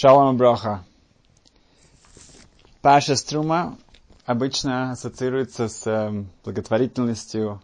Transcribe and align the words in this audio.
Шалом 0.00 0.36
Броха. 0.36 0.84
Паша 2.82 3.16
Струма 3.16 3.76
обычно 4.26 4.92
ассоциируется 4.92 5.66
с 5.66 5.84
э, 5.88 6.24
благотворительностью, 6.44 7.60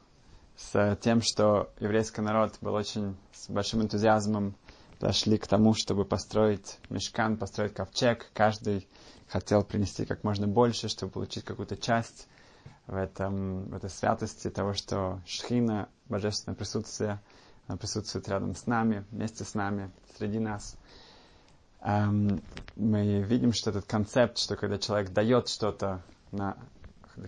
с 0.56 0.98
тем, 1.00 1.22
что 1.22 1.70
еврейский 1.78 2.22
народ 2.22 2.56
был 2.60 2.74
очень 2.74 3.16
с 3.32 3.48
большим 3.48 3.82
энтузиазмом 3.82 4.56
дошли 4.98 5.38
к 5.38 5.46
тому, 5.46 5.74
чтобы 5.74 6.04
построить 6.04 6.78
мешкан, 6.88 7.36
построить 7.36 7.72
ковчег. 7.72 8.28
Каждый 8.34 8.88
хотел 9.28 9.62
принести 9.62 10.04
как 10.04 10.24
можно 10.24 10.48
больше, 10.48 10.88
чтобы 10.88 11.12
получить 11.12 11.44
какую-то 11.44 11.76
часть 11.76 12.26
в, 12.88 12.96
этом, 12.96 13.66
в 13.66 13.74
этой 13.76 13.90
святости 13.90 14.50
того, 14.50 14.72
что 14.74 15.20
шхина, 15.24 15.88
божественное 16.08 16.56
присутствие, 16.56 17.20
оно 17.68 17.78
присутствует 17.78 18.28
рядом 18.28 18.56
с 18.56 18.66
нами, 18.66 19.04
вместе 19.12 19.44
с 19.44 19.54
нами, 19.54 19.92
среди 20.18 20.40
нас 20.40 20.74
эм, 20.74 20.80
мы 21.84 23.20
видим, 23.22 23.52
что 23.52 23.70
этот 23.70 23.84
концепт, 23.84 24.38
что 24.38 24.56
когда 24.56 24.78
человек 24.78 25.10
дает 25.12 25.48
что-то 25.48 26.02
на 26.32 26.56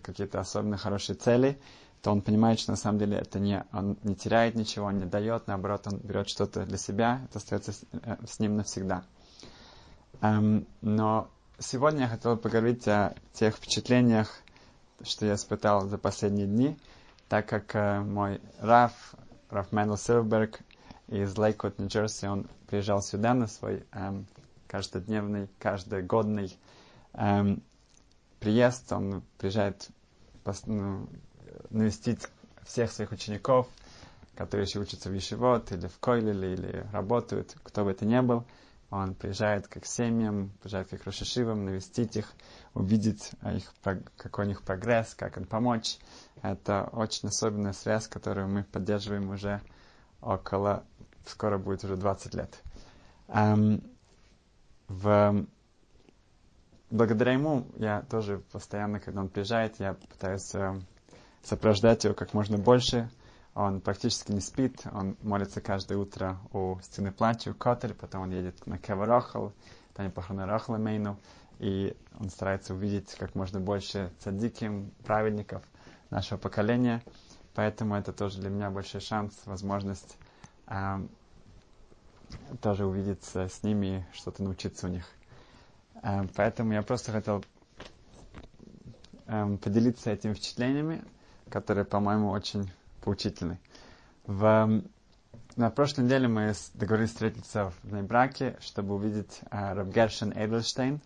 какие-то 0.03 0.41
особенно 0.41 0.77
хорошие 0.79 1.15
цели, 1.17 1.61
то 2.03 2.11
он 2.11 2.23
понимает, 2.23 2.59
что 2.59 2.71
на 2.71 2.77
самом 2.77 2.99
деле 2.99 3.19
это 3.19 3.39
не, 3.39 3.65
он 3.73 3.99
не 4.03 4.15
теряет 4.15 4.55
ничего, 4.55 4.87
он 4.87 4.99
не 4.99 5.07
дает, 5.07 5.47
наоборот, 5.47 5.87
он 5.87 5.99
берет 5.99 6.29
что-то 6.29 6.65
для 6.65 6.79
себя, 6.79 7.21
это 7.29 7.39
остается 7.39 7.73
с, 7.73 7.83
э, 7.93 8.17
с 8.27 8.39
ним 8.39 8.57
навсегда. 8.57 9.05
Но 10.81 11.29
сегодня 11.59 12.03
я 12.03 12.09
хотел 12.09 12.37
поговорить 12.37 12.89
о 12.89 13.15
тех 13.35 13.55
впечатлениях, 13.57 14.31
что 15.03 15.27
я 15.27 15.35
испытал 15.35 15.87
за 15.89 15.99
последние 15.99 16.47
дни, 16.47 16.79
так 17.29 17.47
как 17.49 17.75
э, 17.75 18.01
мой 18.01 18.41
Раф, 18.61 19.15
Раф 19.51 19.73
Мэнл 19.73 19.97
Силверберг 19.97 20.61
из 21.09 21.37
Лейквуд, 21.37 21.79
Нью-Джерси, 21.79 22.27
он 22.27 22.47
приезжал 22.69 23.03
сюда 23.03 23.35
на 23.35 23.47
свой 23.47 23.85
эм, 23.93 24.27
каждодневный, 24.69 25.49
каждогодный 25.59 26.57
эм, 27.15 27.63
приезд. 28.41 28.93
Он 28.93 29.23
приезжает 29.39 29.89
ну, 30.67 31.09
навестить 31.71 32.27
всех 32.65 32.91
своих 32.93 33.13
учеников, 33.13 33.69
которые 34.35 34.67
еще 34.67 34.81
учатся 34.81 35.09
в 35.09 35.15
Ешивот, 35.15 35.73
или 35.73 35.87
в 35.87 35.99
Койлиле, 35.99 36.55
или 36.55 36.87
работают, 36.93 37.57
кто 37.63 37.85
бы 37.85 37.93
это 37.93 38.05
ни 38.05 38.21
был. 38.21 38.45
Он 38.91 39.15
приезжает 39.15 39.67
как 39.67 39.85
семьям, 39.85 40.53
приезжает 40.61 40.89
как 40.89 41.05
Рошишивам, 41.05 41.65
навестить 41.65 42.17
их, 42.17 42.33
увидеть 42.75 43.33
их, 43.43 43.75
какой 44.17 44.45
у 44.45 44.49
них 44.49 44.63
прогресс, 44.63 45.15
как 45.15 45.37
им 45.37 45.45
помочь. 45.45 45.99
Это 46.43 46.89
очень 46.93 47.29
особенная 47.29 47.73
связь, 47.73 48.07
которую 48.07 48.49
мы 48.49 48.63
поддерживаем 48.63 49.31
уже 49.31 49.61
около, 50.21 50.85
скоро 51.27 51.59
будет 51.59 51.83
уже 51.83 51.97
20 51.97 52.35
лет. 52.35 52.63
Um, 53.29 53.83
в... 54.89 55.47
Благодаря 56.91 57.33
ему 57.33 57.67
я 57.77 58.03
тоже 58.03 58.39
постоянно, 58.53 59.01
когда 59.01 59.21
он 59.21 59.29
приезжает, 59.29 59.81
я 59.81 59.95
пытаюсь 59.95 60.53
сопровождать 61.43 62.05
его 62.05 62.15
как 62.15 62.33
можно 62.33 62.59
больше. 62.59 63.11
Он 63.55 63.81
практически 63.81 64.33
не 64.33 64.41
спит, 64.41 64.83
он 64.93 65.17
молится 65.23 65.61
каждое 65.61 65.97
утро 65.97 66.39
у 66.53 66.79
стены 66.83 67.11
плача, 67.11 67.51
у 67.51 67.55
Котель, 67.55 67.95
потом 67.95 68.23
он 68.23 68.31
едет 68.31 68.67
на 68.67 68.77
Кева 68.79 69.25
там 69.95 70.11
похороны 70.11 70.45
Рохла 70.45 70.77
Мейну, 70.77 71.19
и 71.59 71.97
он 72.21 72.29
старается 72.29 72.75
увидеть 72.75 73.15
как 73.15 73.35
можно 73.35 73.59
больше 73.61 74.13
цадиким, 74.19 74.91
праведников 75.07 75.63
нашего 76.11 76.39
поколения. 76.39 77.03
Поэтому 77.55 77.95
это 77.95 78.13
тоже 78.13 78.41
для 78.41 78.51
меня 78.51 78.71
большой 78.71 79.01
шанс, 79.01 79.33
возможность 79.47 80.19
тоже 82.61 82.87
увидеться 82.87 83.49
с 83.49 83.63
ними, 83.63 84.07
что-то 84.13 84.43
научиться 84.43 84.87
у 84.87 84.91
них. 84.91 85.07
Эм, 86.03 86.29
поэтому 86.35 86.73
я 86.73 86.83
просто 86.83 87.13
хотел 87.13 87.45
эм, 89.27 89.59
поделиться 89.59 90.11
этими 90.11 90.35
впечатлениями, 90.35 91.05
которые, 91.51 91.85
по-моему, 91.85 92.31
очень 92.31 92.71
поучительны. 93.03 93.59
В, 94.27 94.45
эм, 94.45 94.91
на 95.57 95.71
прошлой 95.71 96.05
неделе 96.05 96.29
мы 96.29 96.53
договорились 96.75 97.11
встретиться 97.11 97.73
в 97.83 97.93
Нейбраке, 97.93 98.57
чтобы 98.61 98.95
увидеть 98.95 99.41
э, 99.51 99.73
Рабгершен 99.73 100.33
Эйдлштейн. 100.37 101.01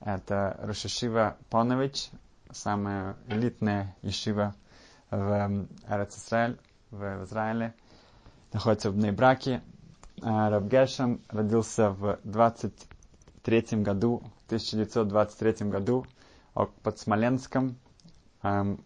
Это 0.00 0.56
Рошишива 0.60 1.36
Понович, 1.50 2.10
самая 2.52 3.16
элитная 3.28 3.96
ешива 4.02 4.54
в 5.10 5.66
Эрцисраэль, 5.88 6.58
в 6.90 7.24
Израиле. 7.24 7.74
Находится 8.52 8.90
в 8.90 8.96
Нейбраке. 8.96 9.62
А, 10.22 10.50
Раб 10.50 10.64
Гершем 10.64 11.20
родился 11.28 11.90
в 11.90 12.18
23 12.24 13.82
году, 13.82 14.22
1923 14.46 15.68
году 15.68 16.06
под 16.82 16.98
Смоленском. 16.98 17.76
Эм, 18.42 18.82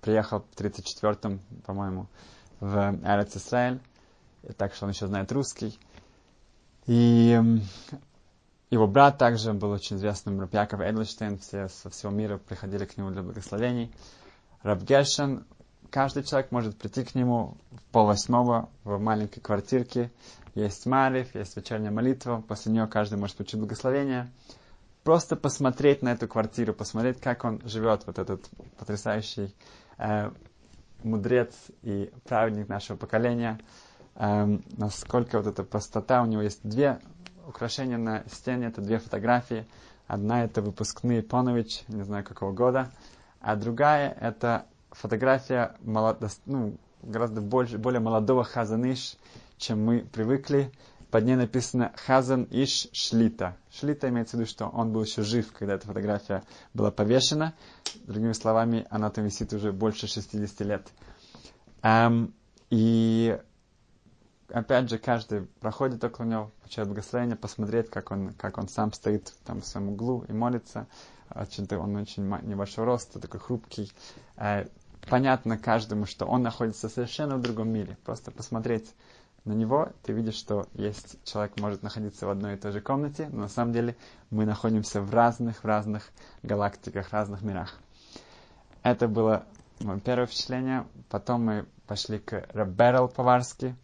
приехал 0.00 0.40
в 0.40 0.60
34-м, 0.60 1.40
по-моему, 1.64 2.06
в 2.60 2.98
Эрец. 3.04 3.34
Так 4.56 4.74
что 4.74 4.84
он 4.84 4.92
еще 4.92 5.06
знает 5.06 5.32
русский. 5.32 5.78
И 6.86 7.32
эм, 7.32 7.62
его 8.70 8.86
брат 8.86 9.18
также 9.18 9.52
был 9.52 9.70
очень 9.70 9.96
известным, 9.96 10.40
Раб 10.40 10.54
Яков 10.54 10.80
Эдлштейн. 10.80 11.38
Все 11.38 11.68
со 11.68 11.90
всего 11.90 12.12
мира 12.12 12.38
приходили 12.38 12.84
к 12.84 12.96
нему 12.96 13.10
для 13.10 13.22
благословений. 13.22 13.92
Раб 14.62 14.82
каждый 15.90 16.22
человек 16.22 16.50
может 16.52 16.76
прийти 16.76 17.04
к 17.04 17.14
нему 17.14 17.56
в 17.70 17.82
полвосьмого 17.92 18.68
в 18.84 18.98
маленькой 18.98 19.40
квартирке. 19.40 20.10
Есть 20.54 20.86
Марив, 20.86 21.34
есть 21.34 21.56
вечерняя 21.56 21.90
молитва. 21.90 22.42
После 22.46 22.72
нее 22.72 22.86
каждый 22.86 23.18
может 23.18 23.36
получить 23.36 23.60
благословение. 23.60 24.30
Просто 25.04 25.36
посмотреть 25.36 26.02
на 26.02 26.12
эту 26.12 26.26
квартиру, 26.26 26.72
посмотреть, 26.72 27.20
как 27.20 27.44
он 27.44 27.60
живет, 27.64 28.06
вот 28.06 28.18
этот 28.18 28.48
потрясающий 28.78 29.54
э, 29.98 30.30
мудрец 31.04 31.54
и 31.82 32.10
праведник 32.24 32.68
нашего 32.68 32.96
поколения. 32.96 33.60
Э, 34.16 34.46
насколько 34.76 35.38
вот 35.38 35.46
эта 35.46 35.62
простота. 35.62 36.22
У 36.22 36.26
него 36.26 36.42
есть 36.42 36.60
две 36.62 36.98
украшения 37.46 37.98
на 37.98 38.24
стене, 38.28 38.66
это 38.66 38.80
две 38.80 38.98
фотографии. 38.98 39.66
Одна 40.06 40.44
это 40.44 40.62
выпускные 40.62 41.22
Понович, 41.22 41.82
не 41.88 42.02
знаю 42.02 42.24
какого 42.24 42.52
года, 42.52 42.90
а 43.40 43.56
другая 43.56 44.16
это 44.20 44.66
фотография 45.00 45.76
молодо, 45.82 46.28
ну, 46.46 46.76
гораздо 47.02 47.40
больше, 47.40 47.78
более 47.78 48.00
молодого 48.00 48.44
Хазаныш, 48.44 49.16
чем 49.58 49.84
мы 49.84 50.00
привыкли. 50.00 50.72
Под 51.10 51.24
ней 51.24 51.36
написано 51.36 51.92
Хазан 52.04 52.48
Иш 52.50 52.88
Шлита. 52.92 53.56
Шлита 53.70 54.08
имеется 54.08 54.36
в 54.36 54.40
виду, 54.40 54.50
что 54.50 54.66
он 54.66 54.92
был 54.92 55.04
еще 55.04 55.22
жив, 55.22 55.52
когда 55.52 55.74
эта 55.74 55.86
фотография 55.86 56.42
была 56.74 56.90
повешена. 56.90 57.54
Другими 58.06 58.32
словами, 58.32 58.86
она 58.90 59.10
там 59.10 59.24
висит 59.24 59.52
уже 59.52 59.72
больше 59.72 60.08
60 60.08 60.60
лет. 60.60 60.88
Um, 61.82 62.32
и 62.70 63.38
опять 64.48 64.90
же, 64.90 64.98
каждый 64.98 65.42
проходит 65.60 66.02
около 66.02 66.26
него, 66.26 66.50
получает 66.60 66.88
благословение, 66.88 67.36
посмотреть, 67.36 67.88
как 67.88 68.10
он, 68.10 68.32
как 68.32 68.58
он 68.58 68.68
сам 68.68 68.92
стоит 68.92 69.32
там 69.44 69.60
в 69.60 69.66
своем 69.66 69.90
углу 69.90 70.24
и 70.28 70.32
молится. 70.32 70.88
Очень, 71.34 71.66
он 71.76 71.96
очень 71.96 72.24
небольшого 72.42 72.86
роста, 72.86 73.20
такой 73.20 73.40
хрупкий. 73.40 73.92
Понятно 75.08 75.56
каждому, 75.56 76.04
что 76.06 76.26
он 76.26 76.42
находится 76.42 76.88
совершенно 76.88 77.36
в 77.36 77.42
другом 77.42 77.68
мире. 77.68 77.96
Просто 78.04 78.30
посмотреть 78.30 78.92
на 79.44 79.52
него, 79.52 79.90
ты 80.02 80.12
видишь, 80.12 80.34
что 80.34 80.66
есть 80.74 81.22
человек 81.24 81.58
может 81.60 81.84
находиться 81.84 82.26
в 82.26 82.30
одной 82.30 82.54
и 82.54 82.56
той 82.56 82.72
же 82.72 82.80
комнате, 82.80 83.28
но 83.30 83.42
на 83.42 83.48
самом 83.48 83.72
деле 83.72 83.96
мы 84.30 84.44
находимся 84.44 85.00
в 85.00 85.14
разных, 85.14 85.62
в 85.62 85.64
разных 85.64 86.10
галактиках, 86.42 87.10
разных 87.10 87.42
мирах. 87.42 87.78
Это 88.82 89.06
было 89.06 89.44
мое 89.80 90.00
первое 90.00 90.26
впечатление. 90.26 90.86
Потом 91.08 91.44
мы 91.44 91.66
пошли 91.86 92.18
к 92.18 92.46
Раберл 92.52 93.08
Поварски. 93.08 93.76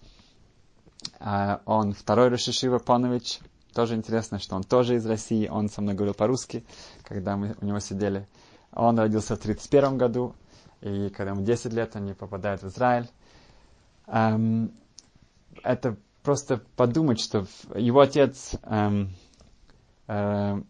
А, 1.21 1.60
он 1.65 1.93
второй 1.93 2.28
Рашишива 2.28 2.78
Понович. 2.78 3.39
Тоже 3.72 3.95
интересно, 3.95 4.39
что 4.39 4.57
он 4.57 4.65
тоже 4.65 4.97
из 4.97 5.07
России. 5.07 5.48
Он 5.48 5.69
со 5.69 5.80
мной 5.80 5.95
говорил 5.95 6.15
по-русски, 6.15 6.65
когда 7.04 7.36
мы 7.36 7.57
у 7.60 7.65
него 7.65 7.78
сидели. 7.78 8.27
Он 8.72 8.98
родился 8.98 9.36
в 9.36 9.41
1931 9.41 9.98
году, 9.98 10.34
и 10.83 11.09
когда 11.11 11.31
ему 11.31 11.43
10 11.43 11.73
лет, 11.73 11.97
они 11.97 12.13
попадают 12.13 12.63
в 12.63 12.67
Израиль. 12.69 13.09
Эм, 14.09 14.73
это 15.63 15.97
просто 16.23 16.61
подумать, 16.77 17.21
что 17.21 17.47
его 17.75 18.01
отец 18.01 18.55
эм, 18.65 19.11
э, 20.09 20.61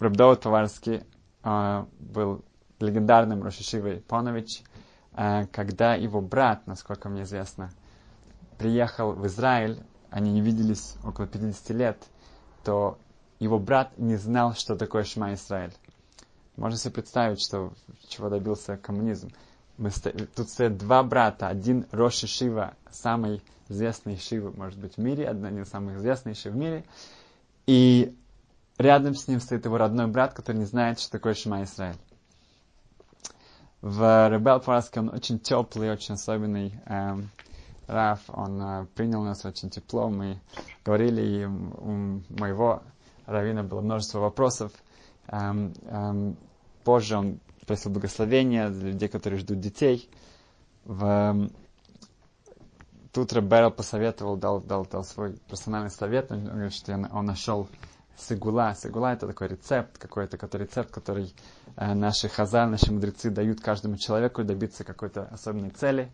Рабдовод 0.00 0.40
Поварский 0.40 1.02
э, 1.44 1.84
был 2.00 2.44
легендарным 2.80 3.42
Рошишивой 3.44 4.00
Понович, 4.00 4.62
э, 5.12 5.46
когда 5.46 5.94
его 5.94 6.20
брат, 6.20 6.66
насколько 6.66 7.08
мне 7.08 7.22
известно, 7.22 7.70
приехал 8.58 9.12
в 9.12 9.24
Израиль, 9.28 9.80
они 10.10 10.32
не 10.32 10.40
виделись 10.40 10.96
около 11.04 11.28
50 11.28 11.70
лет, 11.70 12.02
то 12.64 12.98
его 13.38 13.60
брат 13.60 13.96
не 13.96 14.16
знал, 14.16 14.54
что 14.54 14.76
такое 14.76 15.04
Шма 15.04 15.34
Израиль. 15.34 15.72
Можно 16.56 16.78
себе 16.78 16.94
представить, 16.94 17.40
что, 17.40 17.72
чего 18.08 18.28
добился 18.28 18.76
коммунизм 18.76 19.30
мы, 19.78 19.90
тут 19.90 20.48
стоят 20.48 20.78
два 20.78 21.02
брата. 21.02 21.48
Один 21.48 21.86
Роши 21.90 22.26
Шива, 22.26 22.74
самый 22.90 23.42
известный 23.68 24.18
Шива, 24.18 24.52
может 24.56 24.78
быть, 24.78 24.96
в 24.96 24.98
мире, 24.98 25.28
один 25.28 25.62
из 25.62 25.68
самых 25.68 25.98
известных 25.98 26.36
Шив 26.36 26.52
в 26.52 26.56
мире. 26.56 26.84
И 27.66 28.14
рядом 28.78 29.14
с 29.14 29.28
ним 29.28 29.40
стоит 29.40 29.64
его 29.64 29.78
родной 29.78 30.06
брат, 30.06 30.34
который 30.34 30.56
не 30.56 30.64
знает, 30.64 31.00
что 31.00 31.12
такое 31.12 31.34
Шма 31.34 31.62
Исраиль. 31.64 31.96
В 33.80 34.28
Ребел 34.28 34.60
Параске 34.60 35.00
он 35.00 35.08
очень 35.08 35.40
теплый, 35.40 35.90
очень 35.90 36.14
особенный 36.14 36.72
эм, 36.86 37.30
Раф, 37.88 38.20
он 38.28 38.62
э, 38.62 38.86
принял 38.94 39.22
нас 39.22 39.44
очень 39.44 39.70
тепло, 39.70 40.08
мы 40.08 40.38
говорили, 40.84 41.20
и 41.20 41.44
у 41.44 42.20
моего 42.38 42.82
равина 43.26 43.64
было 43.64 43.80
множество 43.80 44.20
вопросов. 44.20 44.72
Эм, 45.26 45.72
эм, 45.86 46.36
позже 46.84 47.16
он 47.16 47.40
просил 47.66 47.90
благословения 47.90 48.68
для 48.68 48.90
людей, 48.90 49.08
которые 49.08 49.40
ждут 49.40 49.60
детей. 49.60 50.08
В, 50.84 51.04
эм, 51.04 51.52
тут 53.12 53.32
Реберл 53.32 53.70
посоветовал, 53.70 54.36
дал, 54.36 54.60
дал, 54.60 54.86
дал 54.86 55.04
свой 55.04 55.34
персональный 55.48 55.90
совет, 55.90 56.32
он 56.32 56.44
говорит, 56.44 56.72
что 56.72 56.94
он 57.12 57.26
нашел 57.26 57.68
Сигула. 58.16 58.74
Сигула 58.74 59.12
это 59.12 59.26
такой 59.26 59.48
рецепт, 59.48 59.98
какой-то 59.98 60.36
который 60.36 60.62
рецепт, 60.62 60.90
который 60.90 61.34
э, 61.76 61.94
наши 61.94 62.28
хазар, 62.28 62.68
наши 62.68 62.92
мудрецы 62.92 63.30
дают 63.30 63.60
каждому 63.60 63.96
человеку 63.96 64.44
добиться 64.44 64.84
какой-то 64.84 65.24
особенной 65.24 65.70
цели. 65.70 66.10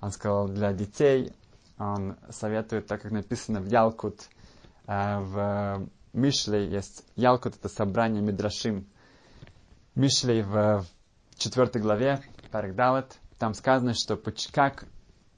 Он 0.00 0.10
сказал 0.12 0.48
для 0.48 0.72
детей, 0.72 1.32
он 1.78 2.16
советует, 2.30 2.86
так 2.86 3.02
как 3.02 3.12
написано 3.12 3.60
в 3.60 3.66
Ялкут, 3.66 4.28
э, 4.86 5.18
в 5.20 5.88
Мишле 6.12 6.68
есть, 6.68 7.04
Ялкут 7.16 7.56
это 7.56 7.68
собрание 7.68 8.22
Мидрашим. 8.22 8.86
Мишлей 9.98 10.42
в 10.42 10.86
четвертой 11.38 11.82
главе, 11.82 12.20
Парик 12.52 12.76
Далет, 12.76 13.18
там 13.36 13.52
сказано, 13.52 13.94
что 13.94 14.16
как 14.52 14.84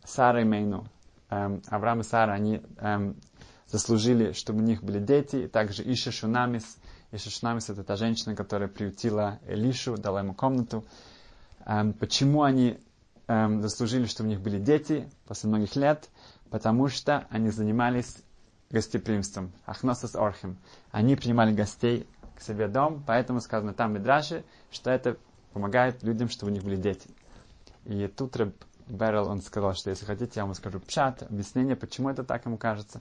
Сара 0.04 0.42
и 0.42 0.44
Мейну, 0.44 0.86
эм, 1.30 1.62
Авраам 1.68 2.00
и 2.00 2.02
Сара, 2.02 2.34
они 2.34 2.60
эм, 2.76 3.16
заслужили, 3.66 4.32
чтобы 4.32 4.58
у 4.58 4.62
них 4.62 4.82
были 4.82 5.00
дети. 5.00 5.36
И 5.36 5.48
также 5.48 5.82
Иша 5.90 6.12
Шунамис. 6.12 6.76
Иша 7.10 7.30
Шунамис 7.30 7.70
это 7.70 7.84
та 7.84 7.96
женщина, 7.96 8.36
которая 8.36 8.68
приютила 8.68 9.38
Элишу, 9.46 9.96
дала 9.96 10.20
ему 10.20 10.34
комнату. 10.34 10.84
Эм, 11.64 11.94
почему 11.94 12.42
они 12.42 12.78
эм, 13.28 13.62
заслужили, 13.62 14.04
чтобы 14.04 14.28
у 14.28 14.30
них 14.30 14.42
были 14.42 14.58
дети 14.58 15.08
после 15.24 15.48
многих 15.48 15.74
лет? 15.74 16.10
Потому 16.50 16.88
что 16.88 17.26
они 17.30 17.48
занимались 17.48 18.18
гостеприимством. 18.68 19.52
Ахносас 19.64 20.14
Орхим. 20.14 20.58
Они 20.90 21.16
принимали 21.16 21.54
гостей 21.54 22.06
к 22.40 22.42
себе 22.42 22.66
дом, 22.66 23.04
поэтому 23.06 23.40
сказано 23.40 23.72
там 23.72 23.92
в 23.92 23.94
Мидраше, 23.94 24.44
что 24.70 24.90
это 24.90 25.16
помогает 25.52 26.02
людям, 26.02 26.28
чтобы 26.28 26.50
у 26.50 26.54
них 26.54 26.64
были 26.64 26.76
дети. 26.76 27.08
И 27.84 28.08
тут 28.08 28.36
Рэб 28.36 28.54
Берл, 28.88 29.28
он 29.28 29.40
сказал, 29.40 29.74
что 29.74 29.90
если 29.90 30.04
хотите, 30.04 30.32
я 30.36 30.44
вам 30.44 30.54
скажу 30.54 30.80
пшат, 30.80 31.22
объяснение, 31.22 31.76
почему 31.76 32.10
это 32.10 32.24
так 32.24 32.44
ему 32.46 32.56
кажется 32.58 33.00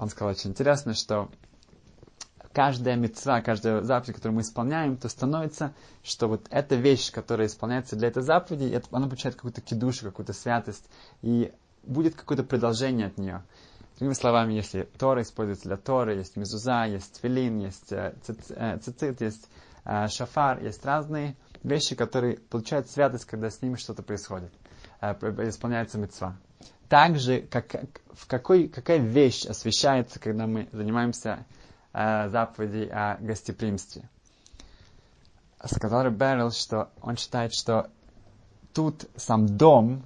он 0.00 0.08
сказал 0.08 0.30
очень 0.30 0.50
интересно, 0.50 0.94
что 0.94 1.28
каждая 2.54 2.96
мецва, 2.96 3.42
каждая 3.42 3.82
заповедь, 3.82 4.16
которую 4.16 4.36
мы 4.36 4.40
исполняем, 4.40 4.96
то 4.96 5.10
становится, 5.10 5.74
что 6.02 6.26
вот 6.26 6.46
эта 6.48 6.74
вещь, 6.74 7.12
которая 7.12 7.46
исполняется 7.48 7.96
для 7.96 8.08
этой 8.08 8.22
заповеди, 8.22 8.72
это, 8.72 8.88
она 8.92 9.08
получает 9.08 9.34
какую-то 9.34 9.60
кидушу, 9.60 10.06
какую-то 10.06 10.32
святость, 10.32 10.88
и 11.20 11.52
будет 11.82 12.14
какое-то 12.14 12.44
продолжение 12.44 13.08
от 13.08 13.18
нее. 13.18 13.42
Другими 14.00 14.14
словами, 14.14 14.54
если 14.54 14.84
Тора 14.98 15.20
используется 15.20 15.68
для 15.68 15.76
Торы, 15.76 16.14
есть 16.14 16.34
мезуза, 16.36 16.86
есть 16.86 17.20
филин, 17.20 17.58
есть 17.58 17.92
э, 17.92 18.14
э, 18.56 18.78
цицит, 18.78 19.20
есть 19.20 19.46
э, 19.84 20.08
шафар, 20.08 20.62
есть 20.62 20.84
разные 20.86 21.36
вещи, 21.62 21.94
которые 21.94 22.38
получают 22.38 22.88
святость, 22.88 23.26
когда 23.26 23.50
с 23.50 23.60
ними 23.60 23.76
что-то 23.76 24.02
происходит, 24.02 24.50
исполняется 25.02 25.98
мецва 25.98 26.34
также 26.88 27.42
как, 27.42 28.00
в 28.12 28.26
какой, 28.26 28.68
какая 28.68 28.98
вещь 28.98 29.46
освещается, 29.46 30.18
когда 30.18 30.46
мы 30.48 30.68
занимаемся 30.72 31.46
э, 31.92 32.28
заповедей 32.30 32.88
о 32.90 33.16
гостеприимстве. 33.20 34.08
Сказал 35.64 36.04
Реберл, 36.04 36.50
что 36.50 36.90
он 37.00 37.16
считает, 37.16 37.54
что 37.54 37.90
тут 38.72 39.04
сам 39.14 39.46
дом, 39.46 40.02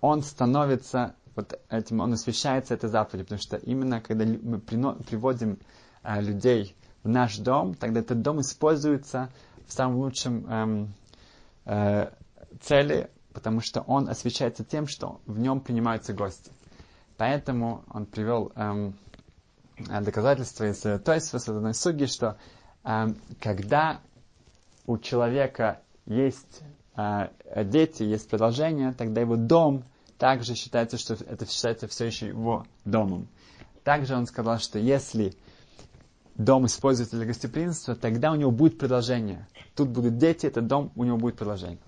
он 0.00 0.22
становится 0.22 1.16
вот 1.34 1.58
этим, 1.70 2.00
он 2.00 2.12
освещается 2.12 2.74
этой 2.74 2.88
заповедью, 2.90 3.26
потому 3.26 3.40
что 3.40 3.56
именно 3.56 4.00
когда 4.00 4.24
мы 4.24 4.58
приводим 4.60 5.58
э, 6.02 6.20
людей 6.20 6.76
в 7.02 7.08
наш 7.08 7.38
дом, 7.38 7.74
тогда 7.74 8.00
этот 8.00 8.22
дом 8.22 8.40
используется 8.40 9.30
в 9.66 9.72
самом 9.72 9.96
лучшем 9.98 10.46
эм, 10.50 10.94
э, 11.64 12.10
цели, 12.60 13.10
потому 13.32 13.60
что 13.60 13.80
он 13.82 14.08
освещается 14.08 14.64
тем, 14.64 14.86
что 14.86 15.20
в 15.26 15.38
нем 15.38 15.60
принимаются 15.60 16.12
гости. 16.12 16.50
Поэтому 17.16 17.82
он 17.90 18.06
привел 18.06 18.52
эм, 18.56 18.94
доказательство 19.78 20.68
из 20.70 20.80
Тойсфа 21.02 21.38
с 21.38 21.48
одной 21.48 21.74
суги, 21.74 22.04
что 22.04 22.36
эм, 22.84 23.16
когда 23.40 24.00
у 24.86 24.98
человека 24.98 25.80
есть 26.04 26.62
э, 26.96 27.28
дети, 27.64 28.02
есть 28.02 28.28
продолжение, 28.28 28.92
тогда 28.92 29.20
его 29.20 29.36
дом 29.36 29.84
также 30.22 30.54
считается, 30.54 30.98
что 30.98 31.14
это 31.14 31.50
считается 31.50 31.88
все 31.88 32.04
еще 32.04 32.28
его 32.28 32.64
домом. 32.84 33.26
Также 33.82 34.14
он 34.14 34.28
сказал, 34.28 34.60
что 34.60 34.78
если 34.78 35.34
дом 36.36 36.64
используется 36.66 37.16
для 37.16 37.26
гостеприимства, 37.26 37.96
тогда 37.96 38.30
у 38.30 38.36
него 38.36 38.52
будет 38.52 38.78
продолжение. 38.78 39.48
Тут 39.74 39.88
будут 39.88 40.18
дети, 40.18 40.46
этот 40.46 40.68
дом, 40.68 40.92
у 40.94 41.02
него 41.02 41.16
будет 41.16 41.36
продолжение. 41.36 41.80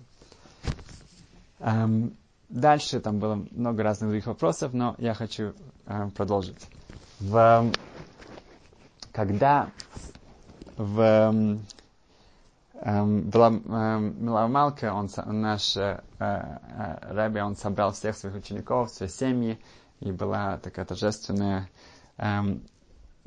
Эм, 1.61 2.17
дальше 2.49 2.99
там 2.99 3.21
было 3.21 3.47
много 3.53 3.85
разных 3.85 4.11
других 4.11 4.27
вопросов, 4.27 4.73
но 4.73 4.97
я 4.99 5.15
хочу 5.15 5.55
э, 5.87 6.11
продолжить. 6.17 6.67
В, 7.21 7.71
когда 9.13 9.71
в 10.77 10.99
эм, 11.01 11.53
эм 11.53 11.67
была 12.83 13.49
эм, 13.49 14.53
Малка, 14.53 14.93
он, 14.93 15.09
наш 15.27 15.77
э, 15.77 16.03
э, 16.19 17.15
Рэбби, 17.15 17.41
он 17.41 17.57
собрал 17.57 17.93
всех 17.93 18.17
своих 18.17 18.37
учеников, 18.37 18.91
все 18.91 19.09
семьи, 19.09 19.59
и 20.01 20.11
была 20.11 20.59
такая 20.59 20.85
торжественная 20.85 21.71
эм, 22.17 22.63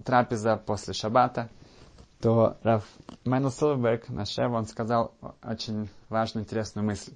трапеза 0.04 0.58
после 0.58 0.94
шаббата, 0.94 1.50
то 2.20 2.58
Раф 2.64 2.84
Майнл 3.26 3.52
Силверберг, 3.52 4.10
наш 4.10 4.38
Рэбби, 4.38 4.54
он 4.54 4.68
сказал 4.68 5.14
очень 5.42 5.90
важную, 6.10 6.44
интересную 6.44 6.86
мысль 6.86 7.14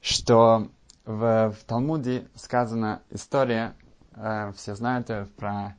что 0.00 0.68
в, 1.04 1.50
в 1.50 1.64
Талмуде 1.66 2.28
сказана 2.34 3.02
история, 3.10 3.74
э, 4.14 4.52
все 4.56 4.74
знают 4.74 5.10
ее, 5.10 5.26
про 5.36 5.76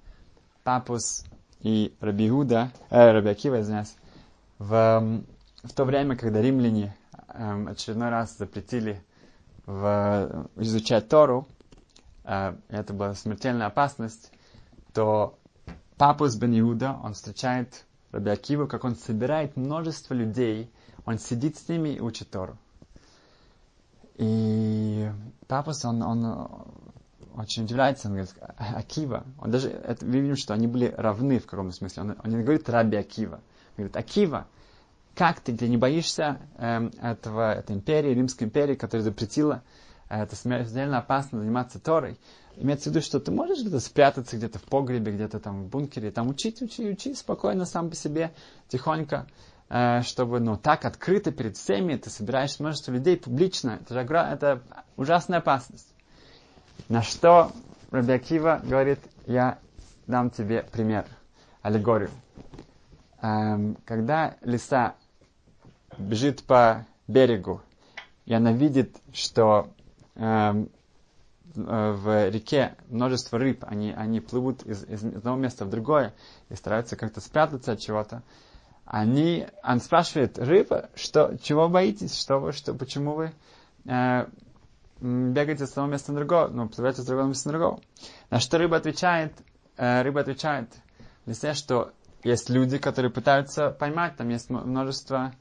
Папус 0.64 1.26
и 1.62 1.96
Рабиуда, 2.00 2.72
э, 2.90 3.12
Раби 3.12 3.30
Акива, 3.30 3.62
извиняюсь, 3.62 3.96
в, 4.58 5.22
в 5.64 5.74
то 5.74 5.86
время, 5.86 6.16
когда 6.16 6.42
римляне 6.42 6.96
э, 7.28 7.66
очередной 7.68 8.10
раз 8.10 8.38
запретили 8.38 9.04
в, 9.66 10.48
изучать 10.56 11.10
Тору, 11.10 11.48
э, 12.24 12.56
это 12.70 12.94
была 12.94 13.14
смертельная 13.14 13.68
опасность, 13.68 14.32
то 14.94 15.38
Папус 15.98 16.36
бен 16.36 16.82
он 16.82 17.14
встречает 17.14 17.86
Раби 18.12 18.32
Акиву, 18.32 18.68
как 18.68 18.86
он 18.86 18.96
собирает 18.96 19.58
множество 19.58 20.14
людей, 20.14 20.72
он 21.06 21.20
сидит 21.20 21.58
с 21.58 21.68
ними 21.68 21.90
и 21.90 22.00
учит 22.00 22.30
Тору. 22.30 22.58
И 24.16 25.10
Папас, 25.48 25.84
он, 25.86 26.02
он 26.02 26.48
очень 27.36 27.64
удивляется, 27.64 28.08
он 28.08 28.16
говорит, 28.16 28.34
Акива. 28.58 29.26
Он 29.40 29.52
даже, 29.52 29.70
это, 29.70 30.06
мы 30.06 30.20
видим, 30.20 30.36
что 30.38 30.54
они 30.54 30.68
были 30.68 30.94
равны 30.98 31.40
в 31.40 31.46
каком-то 31.46 31.76
смысле. 31.76 32.04
Он, 32.04 32.16
он 32.24 32.32
не 32.32 32.44
говорит 32.44 32.70
Раби 32.70 32.98
Акива. 32.98 33.36
Он 33.36 33.76
говорит, 33.78 33.98
Акива, 33.98 34.48
как 35.20 35.42
ты, 35.42 35.54
ты 35.54 35.68
не 35.68 35.76
боишься 35.76 36.40
э, 36.56 36.90
этого, 37.02 37.54
этой 37.54 37.76
империи, 37.76 38.14
Римской 38.14 38.48
империи, 38.48 38.76
которая 38.76 39.04
запретила 39.04 39.64
э, 40.08 40.24
это 40.24 40.34
смертельно 40.38 41.00
опасно 41.00 41.40
заниматься 41.40 41.78
Торой. 41.78 42.18
Имеется 42.56 42.90
в 42.90 42.94
виду, 42.94 43.04
что 43.04 43.20
ты 43.20 43.30
можешь 43.30 43.60
где-то 43.60 43.82
спрятаться 43.82 44.38
где-то 44.38 44.60
в 44.60 44.64
погребе, 44.64 45.12
где-то 45.12 45.42
там 45.42 45.64
в 45.64 45.68
бункере, 45.68 46.12
там 46.12 46.30
учить, 46.30 46.62
учить, 46.62 46.90
учить 46.90 47.18
спокойно 47.18 47.66
сам 47.66 47.90
по 47.90 47.98
себе, 47.98 48.32
тихонько. 48.70 49.28
Э, 49.68 50.04
чтобы, 50.04 50.40
ну, 50.40 50.56
так 50.56 50.86
открыто 50.86 51.34
перед 51.34 51.58
всеми, 51.58 51.98
ты 51.98 52.10
собираешь 52.10 52.58
множество 52.58 52.94
людей 52.94 53.18
публично, 53.18 53.78
это 53.82 53.94
же 53.94 54.00
это 54.00 54.64
ужасная 54.96 55.40
опасность. 55.40 55.94
На 56.88 57.02
что 57.02 57.52
Раби 57.92 58.14
Акива 58.14 58.62
говорит, 58.64 59.00
я 59.26 59.60
дам 60.08 60.30
тебе 60.30 60.64
пример, 60.64 61.06
аллегорию. 61.62 62.10
Эм, 63.22 63.76
когда 63.84 64.38
лиса 64.42 64.96
бежит 66.00 66.44
по 66.44 66.86
берегу, 67.08 67.62
и 68.26 68.34
она 68.34 68.52
видит, 68.52 68.96
что 69.14 69.70
эм, 70.16 70.70
в 71.56 72.30
реке 72.30 72.76
множество 72.88 73.40
рыб, 73.40 73.64
они, 73.68 73.92
они 73.92 74.20
плывут 74.20 74.64
из, 74.64 74.84
из 74.86 75.04
одного 75.04 75.38
места 75.38 75.66
в 75.66 75.70
другое 75.70 76.14
и 76.50 76.56
стараются 76.56 76.96
как-то 76.96 77.22
спрятаться 77.22 77.74
от 77.74 77.80
чего-то, 77.80 78.24
они, 78.86 79.48
он 79.64 79.80
спрашивает 79.82 80.40
рыба, 80.40 80.90
что, 80.96 81.38
чего 81.42 81.70
боитесь, 81.70 82.20
что 82.20 82.40
вы, 82.40 82.54
что, 82.54 82.74
почему 82.74 83.14
вы 83.14 83.34
э, 83.86 84.26
бегаете 85.00 85.68
с 85.68 85.72
одного 85.72 85.92
места 85.92 86.12
на 86.12 86.18
другое, 86.20 86.48
ну, 86.48 86.68
плывете 86.68 87.02
с 87.02 87.06
другого 87.06 87.28
места 87.28 87.50
на 87.50 87.58
другого. 87.58 87.82
На 88.32 88.40
что 88.40 88.58
рыба 88.58 88.78
отвечает, 88.78 89.34
э, 89.78 90.02
рыба 90.02 90.22
отвечает 90.22 90.70
лисе, 91.28 91.54
что 91.54 91.92
есть 92.24 92.50
люди, 92.50 92.80
которые 92.80 93.12
пытаются 93.12 93.70
поймать, 93.70 94.18
там 94.18 94.30
есть 94.30 94.50
множество 94.50 95.34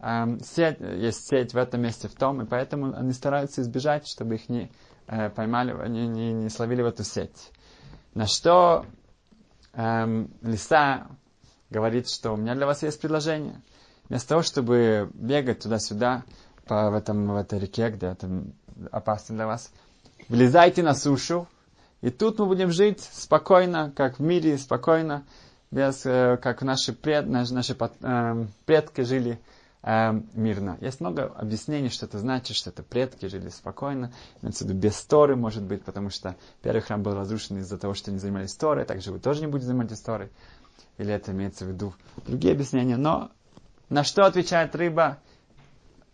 эм, 0.00 0.40
сеть, 0.40 0.78
есть 0.80 1.26
сеть 1.28 1.54
в 1.54 1.56
этом 1.56 1.82
месте, 1.82 2.08
в 2.08 2.14
том, 2.14 2.42
и 2.42 2.44
поэтому 2.46 2.96
они 2.96 3.12
стараются 3.12 3.62
избежать, 3.62 4.06
чтобы 4.06 4.36
их 4.36 4.48
не 4.48 4.70
э, 5.06 5.30
поймали, 5.30 5.88
не, 5.88 6.06
не, 6.06 6.32
не 6.32 6.48
словили 6.48 6.82
в 6.82 6.86
эту 6.86 7.04
сеть. 7.04 7.50
На 8.14 8.26
что 8.26 8.86
эм, 9.74 10.30
лиса 10.42 11.06
говорит, 11.70 12.08
что 12.08 12.32
у 12.32 12.36
меня 12.36 12.54
для 12.54 12.66
вас 12.66 12.82
есть 12.82 13.00
предложение. 13.00 13.60
Вместо 14.08 14.28
того, 14.30 14.42
чтобы 14.42 15.10
бегать 15.14 15.60
туда-сюда 15.60 16.24
по, 16.66 16.90
в, 16.90 16.94
этом, 16.94 17.28
в 17.32 17.36
этой 17.36 17.58
реке, 17.58 17.90
где 17.90 18.06
это 18.06 18.28
опасно 18.92 19.36
для 19.36 19.46
вас, 19.46 19.72
влезайте 20.28 20.82
на 20.82 20.94
сушу, 20.94 21.48
и 22.02 22.10
тут 22.10 22.38
мы 22.38 22.46
будем 22.46 22.70
жить 22.70 23.00
спокойно, 23.00 23.92
как 23.96 24.18
в 24.18 24.22
мире, 24.22 24.58
спокойно, 24.58 25.24
без, 25.70 26.06
э, 26.06 26.38
как 26.40 26.62
наши, 26.62 26.92
пред, 26.92 27.26
наши, 27.26 27.52
наши 27.52 27.76
э, 27.78 28.46
предки 28.64 29.00
жили 29.00 29.40
э, 29.82 30.12
мирно. 30.34 30.78
Есть 30.80 31.00
много 31.00 31.26
объяснений, 31.26 31.88
что 31.88 32.06
это 32.06 32.18
значит, 32.18 32.56
что 32.56 32.70
это 32.70 32.82
предки 32.82 33.26
жили 33.26 33.48
спокойно. 33.48 34.12
Виду 34.42 34.74
без 34.74 35.00
Торы, 35.04 35.36
может 35.36 35.62
быть, 35.62 35.84
потому 35.84 36.10
что 36.10 36.36
первый 36.62 36.80
храм 36.80 37.02
был 37.02 37.14
разрушен 37.14 37.58
из-за 37.58 37.78
того, 37.78 37.94
что 37.94 38.10
не 38.10 38.18
занимались 38.18 38.54
Торой, 38.54 38.84
также 38.84 39.12
вы 39.12 39.18
тоже 39.18 39.40
не 39.40 39.46
будете 39.46 39.66
заниматься 39.66 40.04
Торой. 40.04 40.30
Или 40.98 41.12
это 41.12 41.32
имеется 41.32 41.64
в 41.64 41.68
виду 41.68 41.94
другие 42.26 42.52
объяснения. 42.52 42.96
Но 42.96 43.30
на 43.88 44.04
что 44.04 44.24
отвечает 44.24 44.74
рыба? 44.74 45.18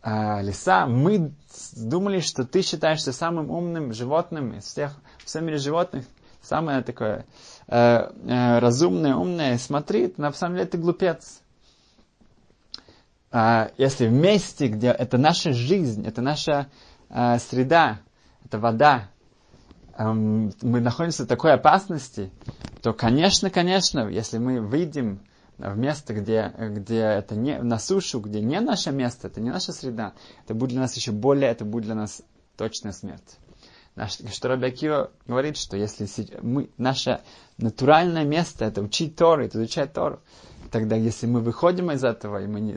а, 0.03 0.43
лиса, 0.43 0.87
мы 0.87 1.33
думали, 1.77 2.21
что 2.21 2.45
ты 2.45 2.63
считаешься 2.63 3.13
самым 3.13 3.51
умным 3.51 3.93
животным 3.93 4.55
из 4.55 4.65
всех, 4.65 4.93
в 5.19 5.27
всем 5.27 5.47
мире 5.47 5.59
животных, 5.59 6.05
самое 6.43 6.83
такое 6.83 7.25
э, 7.69 7.77
э, 7.77 8.59
разумное, 8.59 9.15
умное. 9.15 9.59
Смотри, 9.59 10.13
на 10.17 10.33
самом 10.33 10.57
деле 10.57 10.69
ты 10.69 10.79
глупец. 10.79 11.41
А, 13.33 13.71
если 13.79 14.07
в 14.07 14.13
месте, 14.13 14.69
где 14.69 14.89
это 14.89 15.17
наша 15.17 15.53
жизнь, 15.55 16.07
это 16.07 16.21
наша 16.21 16.69
э, 17.09 17.39
среда, 17.39 18.01
это 18.45 18.59
вода, 18.59 19.09
э, 19.97 20.05
мы 20.05 20.81
находимся 20.81 21.25
в 21.25 21.29
такой 21.29 21.55
опасности, 21.55 22.31
то, 22.83 22.93
конечно, 22.93 23.49
конечно, 23.49 24.07
если 24.07 24.37
мы 24.37 24.61
выйдем 24.61 25.21
в 25.57 25.79
место, 25.79 26.13
где, 26.13 26.53
где 26.59 26.99
это 26.99 27.35
не 27.35 27.59
на 27.59 27.79
сушу, 27.79 28.21
где 28.21 28.43
не 28.43 28.61
наше 28.61 28.93
место, 28.93 29.29
это 29.29 29.41
не 29.41 29.49
наша 29.49 29.73
среда, 29.73 30.13
это 30.45 30.53
будет 30.53 30.71
для 30.71 30.81
нас 30.81 30.95
еще 30.95 31.13
более, 31.13 31.51
это 31.51 31.65
будет 31.65 31.85
для 31.85 31.95
нас 31.95 32.21
точная 32.59 32.93
смерть. 32.93 33.39
Наш, 33.95 34.19
что 34.33 34.49
Рабиакива 34.49 35.11
говорит, 35.27 35.57
что 35.57 35.77
если 35.77 36.07
мы, 36.43 36.71
наше 36.77 37.21
натуральное 37.57 38.25
место 38.25 38.67
это 38.67 38.83
учить 38.83 39.17
Тору, 39.17 39.45
это 39.45 39.59
изучать 39.59 39.93
Тору, 39.93 40.21
тогда 40.73 40.97
если 40.97 41.27
мы 41.27 41.41
выходим 41.41 41.93
из 41.93 42.03
этого 42.03 42.43
и 42.43 42.49
мы 42.49 42.61
не, 42.61 42.73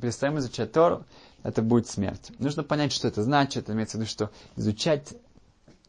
перестаем 0.00 0.38
изучать 0.38 0.70
Тору, 0.70 1.04
это 1.42 1.62
будет 1.62 1.88
смерть. 1.88 2.30
Нужно 2.38 2.62
понять, 2.62 2.92
что 2.92 3.08
это 3.08 3.22
значит. 3.22 3.64
Это 3.64 3.72
имеется 3.72 3.96
в 3.96 4.00
виду, 4.00 4.10
что 4.10 4.30
изучать 4.56 5.14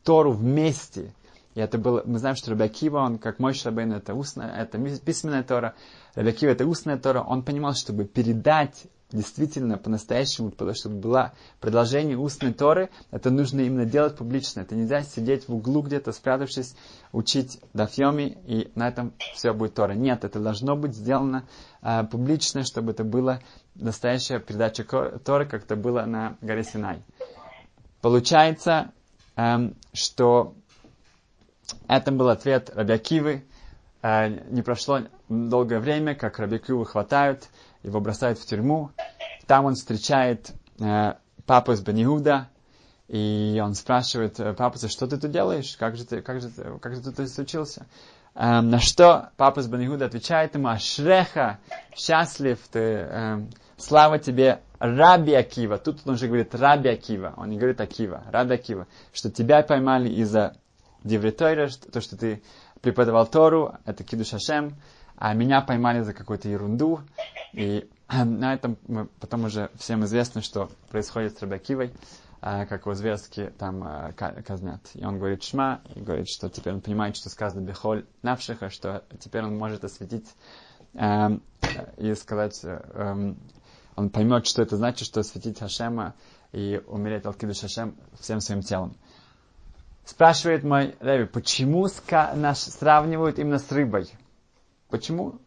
Тору 0.03 0.31
вместе 0.31 1.13
и 1.55 1.61
это 1.61 1.77
было, 1.77 2.03
мы 2.05 2.19
знаем, 2.19 2.35
что 2.35 2.51
Рабиакива, 2.51 2.99
он, 2.99 3.17
как 3.17 3.39
мой 3.39 3.53
Шабейн, 3.53 3.91
это 3.91 4.13
устная, 4.13 4.49
это 4.55 4.77
письменная 4.99 5.43
Тора, 5.43 5.73
Рабиакива 6.15 6.51
это 6.51 6.65
устная 6.65 6.97
Тора, 6.97 7.21
он 7.21 7.43
понимал, 7.43 7.73
чтобы 7.73 8.05
передать 8.05 8.83
действительно 9.11 9.77
по-настоящему, 9.77 10.51
чтобы 10.73 10.95
было 10.95 11.33
продолжение 11.59 12.17
устной 12.17 12.53
Торы, 12.53 12.89
это 13.11 13.31
нужно 13.31 13.61
именно 13.61 13.85
делать 13.85 14.15
публично. 14.15 14.61
Это 14.61 14.75
нельзя 14.75 15.01
сидеть 15.01 15.47
в 15.47 15.55
углу 15.55 15.81
где-то, 15.81 16.11
спрятавшись, 16.11 16.75
учить 17.11 17.59
дафьоми, 17.73 18.37
и 18.45 18.71
на 18.75 18.87
этом 18.87 19.13
все 19.33 19.53
будет 19.53 19.73
Тора. 19.73 19.93
Нет, 19.93 20.23
это 20.23 20.39
должно 20.39 20.75
быть 20.75 20.95
сделано 20.95 21.45
э, 21.81 22.03
публично, 22.03 22.63
чтобы 22.63 22.91
это 22.91 23.03
была 23.03 23.39
настоящая 23.75 24.39
передача 24.39 24.83
Торы, 24.83 25.45
как 25.45 25.63
это 25.63 25.75
было 25.75 26.03
на 26.05 26.37
горе 26.41 26.63
Синай. 26.63 27.01
Получается, 28.01 28.91
э, 29.35 29.71
что 29.93 30.53
это 31.87 32.11
был 32.11 32.29
ответ 32.29 32.69
Рабиакивы. 32.75 33.43
Э, 34.03 34.27
не 34.51 34.61
прошло 34.61 35.01
долгое 35.29 35.79
время, 35.79 36.13
как 36.13 36.37
Рабиакиву 36.37 36.83
хватают, 36.85 37.49
его 37.83 37.99
бросают 37.99 38.39
в 38.39 38.45
тюрьму. 38.45 38.91
Там 39.47 39.65
он 39.65 39.75
встречает 39.75 40.51
э, 40.79 41.13
папу 41.45 41.71
из 41.71 41.81
Бенихуда, 41.81 42.49
и 43.07 43.59
он 43.63 43.73
спрашивает 43.73 44.39
э, 44.39 44.53
папу, 44.53 44.77
что 44.87 45.07
ты 45.07 45.17
тут 45.17 45.31
делаешь? 45.31 45.75
Как 45.77 45.95
же 45.95 46.05
ты, 46.05 46.21
как 46.21 46.41
же, 46.41 46.49
как 46.81 46.95
же 46.95 47.01
ты 47.01 47.11
тут 47.11 47.29
случился? 47.29 47.87
Эм, 48.35 48.69
на 48.69 48.79
что 48.79 49.31
папа 49.37 49.59
из 49.59 49.67
Банигуда 49.67 50.05
отвечает 50.05 50.55
ему, 50.55 50.69
Ашреха, 50.69 51.59
счастлив 51.95 52.59
ты, 52.71 52.79
эм, 52.79 53.49
слава 53.77 54.19
тебе, 54.19 54.61
Раби 54.79 55.33
Акива. 55.33 55.77
Тут 55.77 56.01
он 56.05 56.13
уже 56.13 56.27
говорит 56.27 56.55
Раби 56.55 56.89
Акива, 56.89 57.33
он 57.35 57.49
не 57.49 57.57
говорит 57.57 57.81
Акива, 57.81 58.23
Раби 58.31 58.53
Акива, 58.55 58.87
что 59.11 59.29
тебя 59.29 59.61
поймали 59.61 60.09
из-за 60.09 60.55
Девритойра, 61.03 61.69
то, 61.91 61.99
что 61.99 62.17
ты 62.17 62.41
преподавал 62.81 63.27
Тору, 63.27 63.75
это 63.85 64.03
Кидуш 64.03 64.29
Хашем, 64.29 64.77
а 65.19 65.33
меня 65.33 65.59
поймали 65.61 66.01
за 66.01 66.13
какую-то 66.13 66.47
ерунду. 66.47 67.01
И 67.51 67.89
на 68.07 68.53
этом 68.53 68.77
мы, 68.87 69.07
потом 69.19 69.43
уже 69.43 69.69
всем 69.75 70.05
известно, 70.05 70.41
что 70.41 70.71
происходит 70.89 71.37
с 71.37 71.41
Рабакивой, 71.41 71.91
а, 72.41 72.65
как 72.65 72.85
его 72.85 72.95
зверски 72.95 73.51
там 73.57 73.83
а, 73.83 74.13
казнят. 74.13 74.79
И 74.93 75.03
он 75.03 75.19
говорит 75.19 75.43
Шма, 75.43 75.81
и 75.93 75.99
говорит, 75.99 76.29
что 76.29 76.49
теперь 76.49 76.73
он 76.73 76.81
понимает, 76.81 77.17
что 77.17 77.29
сказано 77.29 77.61
Бехоль 77.61 78.05
Навшиха, 78.21 78.69
что 78.69 79.03
теперь 79.19 79.43
он 79.43 79.57
может 79.57 79.83
осветить 79.83 80.33
э, 80.93 81.37
и 81.97 82.15
сказать, 82.15 82.61
э, 82.63 83.33
он 83.97 84.09
поймет, 84.09 84.47
что 84.47 84.61
это 84.61 84.77
значит, 84.77 85.05
что 85.05 85.19
осветить 85.19 85.59
Хашема 85.59 86.15
и 86.53 86.81
умереть 86.87 87.25
от 87.25 87.35
Кидуш 87.35 87.59
Хашем 87.59 87.93
всем 88.17 88.39
своим 88.39 88.61
телом. 88.61 88.95
Спрашивает 90.05 90.63
мой 90.63 90.95
Рэби, 91.01 91.25
почему 91.25 91.87
нас 92.09 92.63
сравнивают 92.63 93.37
именно 93.37 93.59
с 93.59 93.69
рыбой? 93.69 94.09
Почему? 94.89 95.39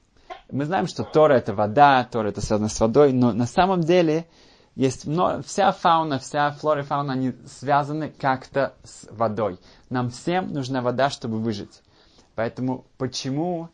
Мы 0.50 0.64
знаем, 0.64 0.86
что 0.86 1.04
Тора 1.04 1.34
это 1.34 1.54
вода, 1.54 2.04
Тора 2.04 2.28
это 2.28 2.40
связано 2.40 2.68
с 2.68 2.78
водой, 2.78 3.12
но 3.12 3.32
на 3.32 3.46
самом 3.46 3.80
деле 3.80 4.26
есть 4.74 5.06
много, 5.06 5.42
вся 5.42 5.72
фауна, 5.72 6.18
вся 6.18 6.50
флора 6.52 6.82
и 6.82 6.84
фауна, 6.84 7.12
они 7.12 7.34
связаны 7.46 8.10
как-то 8.10 8.74
с 8.84 9.06
водой. 9.10 9.58
Нам 9.90 10.10
всем 10.10 10.52
нужна 10.52 10.80
вода, 10.80 11.10
чтобы 11.10 11.38
выжить. 11.38 11.82
Поэтому 12.34 12.86
почему, 12.96 13.68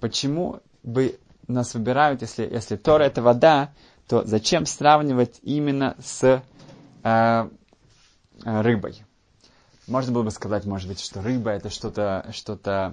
почему 0.00 0.60
бы 0.82 1.18
нас 1.48 1.74
выбирают, 1.74 2.22
если, 2.22 2.44
если 2.44 2.76
Тора 2.76 3.04
это 3.04 3.22
вода, 3.22 3.72
то 4.06 4.24
зачем 4.24 4.66
сравнивать 4.66 5.40
именно 5.42 5.96
с 5.98 6.42
э, 7.02 7.48
рыбой? 8.44 9.05
Можно 9.86 10.12
было 10.12 10.24
бы 10.24 10.30
сказать, 10.32 10.64
может 10.64 10.88
быть, 10.88 11.00
что 11.00 11.22
рыба 11.22 11.50
это 11.50 11.70
что-то, 11.70 12.26
что-то, 12.32 12.92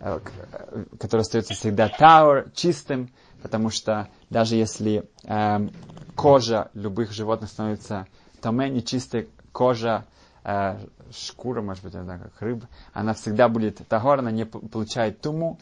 э, 0.00 0.20
э, 0.52 0.84
которое 1.00 1.22
остается 1.22 1.54
всегда 1.54 1.88
таур, 1.88 2.50
чистым, 2.54 3.10
потому 3.42 3.70
что 3.70 4.08
даже 4.28 4.56
если 4.56 5.08
э, 5.24 5.68
кожа 6.14 6.70
любых 6.74 7.12
животных 7.12 7.48
становится 7.48 8.06
томе, 8.42 8.68
нечистой, 8.68 9.30
кожа, 9.52 10.04
э, 10.44 10.78
шкура, 11.10 11.62
может 11.62 11.82
быть, 11.82 11.94
это 11.94 12.04
как 12.04 12.42
рыба, 12.42 12.68
она 12.92 13.14
всегда 13.14 13.48
будет 13.48 13.80
тагор, 13.88 14.18
она 14.18 14.30
не 14.30 14.44
получает 14.44 15.22
туму, 15.22 15.58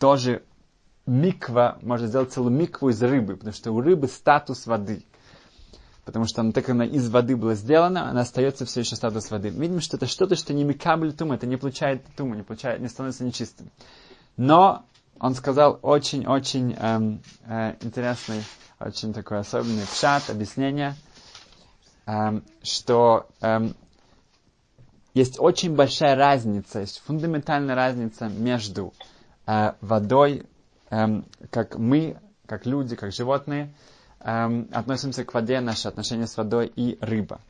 тоже 0.00 0.42
миква, 1.06 1.78
можно 1.80 2.08
сделать 2.08 2.32
целую 2.32 2.52
микву 2.52 2.88
из 2.88 3.00
рыбы, 3.00 3.36
потому 3.36 3.52
что 3.52 3.70
у 3.70 3.80
рыбы 3.80 4.08
статус 4.08 4.66
воды 4.66 5.04
потому 6.04 6.26
что 6.26 6.40
она, 6.40 6.52
так 6.52 6.68
она 6.68 6.84
из 6.84 7.08
воды 7.08 7.36
была 7.36 7.54
сделана, 7.54 8.10
она 8.10 8.22
остается 8.22 8.64
все 8.66 8.80
еще 8.80 8.96
статус 8.96 9.30
воды. 9.30 9.50
Видим, 9.50 9.80
что 9.80 9.96
это 9.96 10.06
что-то, 10.06 10.34
что 10.36 10.52
не 10.52 10.64
микабль 10.64 11.12
тума, 11.12 11.36
это 11.36 11.46
не 11.46 11.56
получает 11.56 12.04
туму, 12.16 12.34
не, 12.34 12.42
получает, 12.42 12.80
не 12.80 12.88
становится 12.88 13.24
нечистым. 13.24 13.70
Но 14.36 14.84
он 15.20 15.34
сказал 15.34 15.78
очень-очень 15.82 16.74
эм, 16.78 17.22
э, 17.46 17.76
интересный, 17.82 18.42
очень 18.80 19.12
такой 19.12 19.38
особенный 19.38 19.86
пшат, 19.86 20.28
объяснение, 20.30 20.96
эм, 22.06 22.42
что 22.62 23.28
эм, 23.40 23.76
есть 25.14 25.38
очень 25.38 25.76
большая 25.76 26.16
разница, 26.16 26.80
есть 26.80 27.00
фундаментальная 27.04 27.76
разница 27.76 28.28
между 28.28 28.92
э, 29.46 29.74
водой, 29.80 30.46
эм, 30.90 31.24
как 31.50 31.76
мы, 31.78 32.16
как 32.46 32.66
люди, 32.66 32.96
как 32.96 33.12
животные, 33.12 33.72
эм, 34.24 34.68
относимся 34.72 35.24
к 35.24 35.34
воде, 35.34 35.60
наши 35.60 35.88
отношения 35.88 36.26
с 36.26 36.36
водой 36.36 36.72
и 36.74 36.98
рыба. 37.00 37.40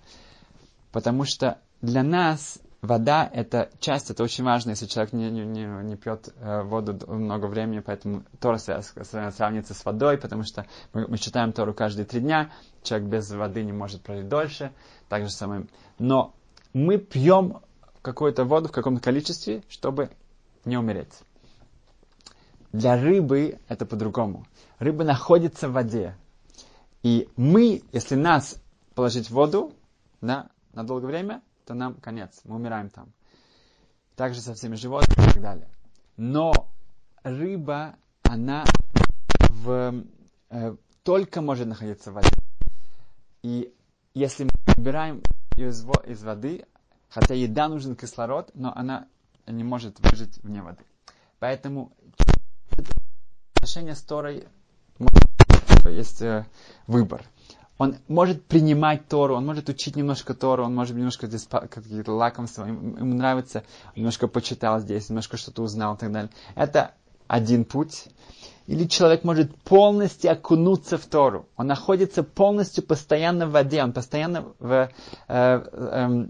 Потому 0.91 1.25
что 1.25 1.59
для 1.81 2.02
нас 2.02 2.59
вода 2.83 3.31
это 3.33 3.71
часть, 3.79 4.11
это 4.11 4.23
очень 4.25 4.45
важно, 4.45 4.71
если 4.71 4.87
человек 4.87 5.12
не, 5.12 5.31
не, 5.31 5.45
не, 5.45 5.64
не 5.85 5.97
пьет 5.97 6.29
э, 6.37 6.62
воду 6.62 6.99
много 7.07 7.47
времени, 7.47 7.79
поэтому 7.79 8.25
Тора 8.41 8.59
сравнится 8.59 9.73
с 9.73 9.85
водой, 9.85 10.19
потому 10.19 10.43
что 10.43 10.67
мы, 10.93 11.07
мы 11.07 11.19
читаем 11.19 11.52
Тору 11.52 11.73
каждые 11.73 12.05
три 12.05 12.21
дня, 12.21 12.50
человек 12.83 13.09
без 13.09 13.31
воды 13.31 13.62
не 13.62 13.73
может 13.73 14.02
прожить 14.02 14.29
дольше, 14.29 14.73
так 15.09 15.23
же 15.23 15.31
самое. 15.31 15.67
Но 15.99 16.35
мы 16.73 16.99
пьем 16.99 17.59
какую-то 18.02 18.45
воду 18.45 18.69
в 18.69 18.73
каком-то 18.73 19.00
количестве, 19.00 19.62
чтобы 19.69 20.11
не 20.64 20.76
умереть. 20.76 21.12
для 22.73 22.97
рыбы 22.97 23.59
это 23.69 23.87
по-другому. 23.87 24.47
Рыба 24.79 25.05
находится 25.05 25.69
в 25.69 25.73
воде. 25.73 26.17
И 27.03 27.29
мы, 27.37 27.83
если 27.93 28.15
нас 28.15 28.61
положить 28.95 29.29
в 29.29 29.33
воду 29.33 29.73
да, 30.21 30.51
на 30.73 30.85
долгое 30.85 31.09
время, 31.09 31.43
то 31.65 31.75
нам 31.75 31.95
конец, 31.95 32.41
мы 32.45 32.57
умираем 32.57 32.91
там. 32.91 33.13
Также 34.17 34.41
со 34.41 34.55
всеми 34.55 34.77
животными 34.77 35.29
и 35.29 35.33
так 35.33 35.43
далее. 35.43 35.69
Но 36.17 36.53
рыба, 37.23 37.97
она 38.23 38.65
в, 39.49 40.05
э, 40.51 40.77
только 41.03 41.41
может 41.41 41.67
находиться 41.67 42.11
в 42.11 42.15
воде. 42.15 42.31
И 43.43 43.73
если 44.15 44.45
мы 44.45 44.51
убираем 44.77 45.23
ее 45.57 45.71
из, 45.71 45.85
из 46.07 46.23
воды, 46.23 46.67
хотя 47.09 47.35
еда 47.35 47.69
нужен 47.69 47.97
кислород, 47.97 48.51
но 48.55 48.73
она 48.77 49.09
не 49.47 49.65
может 49.65 49.99
выжить 50.01 50.39
вне 50.43 50.63
воды. 50.63 50.85
Поэтому 51.39 51.93
отношение 53.55 53.95
с 53.95 54.03
Торой 54.03 54.47
есть 55.89 56.23
э, 56.23 56.47
выбор. 56.87 57.23
Он 57.79 57.97
может 58.07 58.45
принимать 58.45 59.09
Тору, 59.09 59.35
он 59.35 59.45
может 59.45 59.69
учить 59.69 59.97
немножко 59.97 60.35
Тору, 60.35 60.65
он 60.65 60.75
может 60.75 60.97
немножко 60.97 61.27
здесь 61.27 61.49
какие-то 61.49 62.12
лакомства, 62.12 62.67
ему, 62.67 63.15
нравится, 63.15 63.65
немножко 63.97 64.29
почитал 64.29 64.79
здесь, 64.79 65.09
немножко 65.09 65.37
что-то 65.37 65.62
узнал 65.62 65.95
и 65.95 65.99
так 65.99 66.12
далее. 66.12 66.31
Это 66.55 66.93
один 67.27 67.65
путь. 67.65 68.05
Или 68.67 68.85
человек 68.85 69.25
может 69.25 69.55
полностью 69.62 70.31
окунуться 70.31 70.97
в 70.97 71.07
Тору. 71.07 71.49
Он 71.57 71.67
находится 71.67 72.23
полностью 72.23 72.85
постоянно 72.85 73.47
в 73.47 73.51
воде, 73.51 73.83
он 73.83 73.93
постоянно 73.93 74.53
в, 74.61 74.73
э, 74.73 74.89
э, 75.29 76.27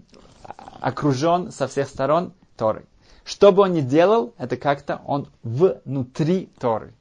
окружен 0.81 1.51
со 1.51 1.67
всех 1.67 1.87
сторон 1.87 2.33
Торой. 2.57 2.85
Что 3.23 3.51
бы 3.51 3.61
он 3.61 3.73
ни 3.73 3.81
делал, 3.81 4.33
это 4.37 4.57
как-то 4.57 5.01
он 5.05 5.27
внутри 5.43 6.49
Торы. 6.59 6.93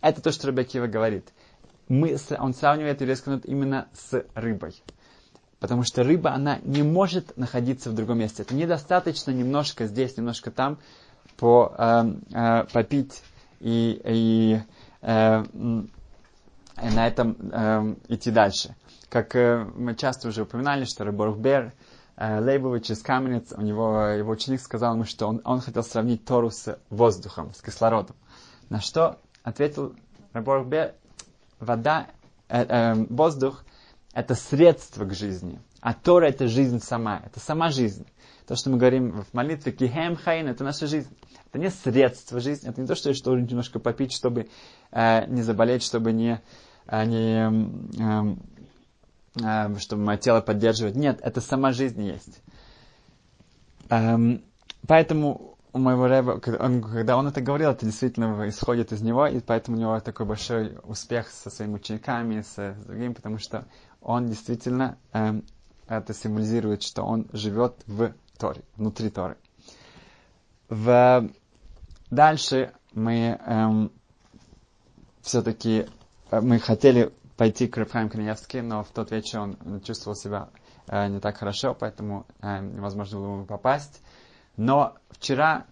Это 0.00 0.22
то, 0.22 0.32
что 0.32 0.46
Рабиакива 0.46 0.86
говорит. 0.86 1.32
Мы, 1.88 2.16
он 2.38 2.54
сравнивает 2.54 3.00
еврейский 3.00 3.30
народ 3.30 3.44
именно 3.44 3.88
с 3.92 4.24
рыбой. 4.34 4.82
Потому 5.60 5.82
что 5.82 6.02
рыба, 6.02 6.32
она 6.32 6.58
не 6.62 6.82
может 6.82 7.36
находиться 7.36 7.90
в 7.90 7.94
другом 7.94 8.18
месте. 8.18 8.42
Это 8.42 8.54
недостаточно 8.54 9.30
немножко 9.30 9.86
здесь, 9.86 10.16
немножко 10.16 10.50
там 10.50 10.78
по, 11.36 11.74
э, 11.76 12.04
э, 12.32 12.64
попить 12.72 13.22
и, 13.60 14.00
и 14.04 14.60
э, 15.00 15.44
на 16.76 17.06
этом 17.06 17.36
э, 17.50 17.94
идти 18.08 18.30
дальше. 18.30 18.76
Как 19.08 19.34
э, 19.36 19.64
мы 19.74 19.94
часто 19.94 20.28
уже 20.28 20.42
упоминали, 20.42 20.84
что 20.84 21.04
Рыборг 21.04 21.38
Бер, 21.38 21.72
э, 22.16 22.40
Лейбович 22.40 22.90
из 22.90 23.02
Каменец, 23.02 23.52
у 23.56 23.60
него 23.62 24.00
его 24.08 24.32
ученик 24.32 24.60
сказал 24.60 24.94
ему, 24.94 25.04
что 25.04 25.28
он, 25.28 25.40
он 25.44 25.60
хотел 25.60 25.82
сравнить 25.82 26.24
Тору 26.24 26.50
с 26.50 26.78
воздухом, 26.90 27.54
с 27.54 27.62
кислородом. 27.62 28.16
На 28.70 28.80
что 28.80 29.18
ответил 29.42 29.94
Рыборг 30.32 30.66
Бер, 30.66 30.94
вода, 31.64 32.08
э, 32.48 32.62
э, 32.62 32.94
воздух 33.10 33.64
это 34.12 34.34
средство 34.34 35.04
к 35.04 35.14
жизни, 35.14 35.60
а 35.80 35.92
Тора 35.92 36.26
это 36.28 36.46
жизнь 36.46 36.80
сама, 36.80 37.20
это 37.24 37.40
сама 37.40 37.70
жизнь. 37.70 38.06
То, 38.46 38.56
что 38.56 38.70
мы 38.70 38.76
говорим 38.76 39.22
в 39.22 39.34
молитве, 39.34 39.72
кихем 39.72 40.16
хайн, 40.16 40.48
это 40.48 40.64
наша 40.64 40.86
жизнь. 40.86 41.08
Это 41.48 41.58
не 41.58 41.70
средство 41.70 42.40
жизни, 42.40 42.68
это 42.68 42.80
не 42.80 42.86
то, 42.86 42.94
что 42.94 43.08
я 43.08 43.14
что 43.14 43.34
немножко 43.36 43.78
попить, 43.78 44.12
чтобы 44.12 44.48
э, 44.92 45.26
не 45.26 45.42
заболеть, 45.42 45.82
чтобы 45.82 46.12
не, 46.12 46.42
э, 46.86 47.04
не 47.06 47.48
э, 47.98 48.36
э, 49.42 49.78
чтобы 49.78 50.02
мое 50.02 50.18
тело 50.18 50.42
поддерживать. 50.42 50.94
Нет, 50.94 51.20
это 51.22 51.40
сама 51.40 51.72
жизнь 51.72 52.02
есть. 52.02 52.42
Эм, 53.88 54.44
поэтому 54.86 55.53
у 55.74 55.78
моего 55.78 56.06
рэба, 56.06 56.38
когда 56.38 57.16
он 57.16 57.26
это 57.26 57.40
говорил, 57.40 57.70
это 57.70 57.84
действительно 57.84 58.48
исходит 58.48 58.92
из 58.92 59.02
него, 59.02 59.26
и 59.26 59.40
поэтому 59.40 59.76
у 59.76 59.80
него 59.80 59.98
такой 59.98 60.24
большой 60.24 60.78
успех 60.84 61.28
со 61.28 61.50
своими 61.50 61.74
учениками, 61.74 62.42
с, 62.42 62.76
другими, 62.86 63.12
потому 63.12 63.38
что 63.38 63.66
он 64.00 64.28
действительно 64.28 64.96
эм, 65.12 65.44
это 65.88 66.14
символизирует, 66.14 66.84
что 66.84 67.02
он 67.02 67.26
живет 67.32 67.74
в 67.88 68.12
Торе, 68.38 68.62
внутри 68.76 69.10
Торы. 69.10 69.36
В... 70.68 71.28
Дальше 72.08 72.72
мы 72.92 73.40
эм, 73.44 73.90
все-таки 75.22 75.86
э, 76.30 76.40
мы 76.40 76.60
хотели 76.60 77.10
пойти 77.36 77.66
к 77.66 77.76
Рабхайм 77.78 78.08
Каниевски, 78.10 78.58
но 78.58 78.84
в 78.84 78.90
тот 78.90 79.10
вечер 79.10 79.40
он 79.40 79.80
чувствовал 79.84 80.14
себя 80.14 80.50
э, 80.86 81.08
не 81.08 81.18
так 81.18 81.36
хорошо, 81.36 81.74
поэтому 81.74 82.26
э, 82.42 82.60
невозможно 82.60 83.18
было 83.18 83.32
ему 83.32 83.44
попасть. 83.44 84.02
Но 84.56 84.94
вчера, 85.10 85.64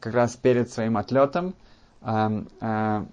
как 0.00 0.14
раз 0.14 0.36
перед 0.36 0.70
своим 0.70 0.96
отлетом, 0.96 1.54
э, 2.02 2.44
э, 2.60 3.04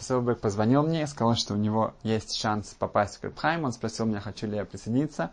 Силберг 0.00 0.40
позвонил 0.40 0.82
мне 0.82 1.02
и 1.02 1.06
сказал, 1.06 1.34
что 1.36 1.54
у 1.54 1.56
него 1.56 1.94
есть 2.02 2.36
шанс 2.36 2.74
попасть 2.78 3.16
в 3.16 3.20
Крипхайм. 3.20 3.64
Он 3.64 3.72
спросил 3.72 4.06
меня, 4.06 4.20
хочу 4.20 4.46
ли 4.46 4.56
я 4.56 4.64
присоединиться. 4.64 5.30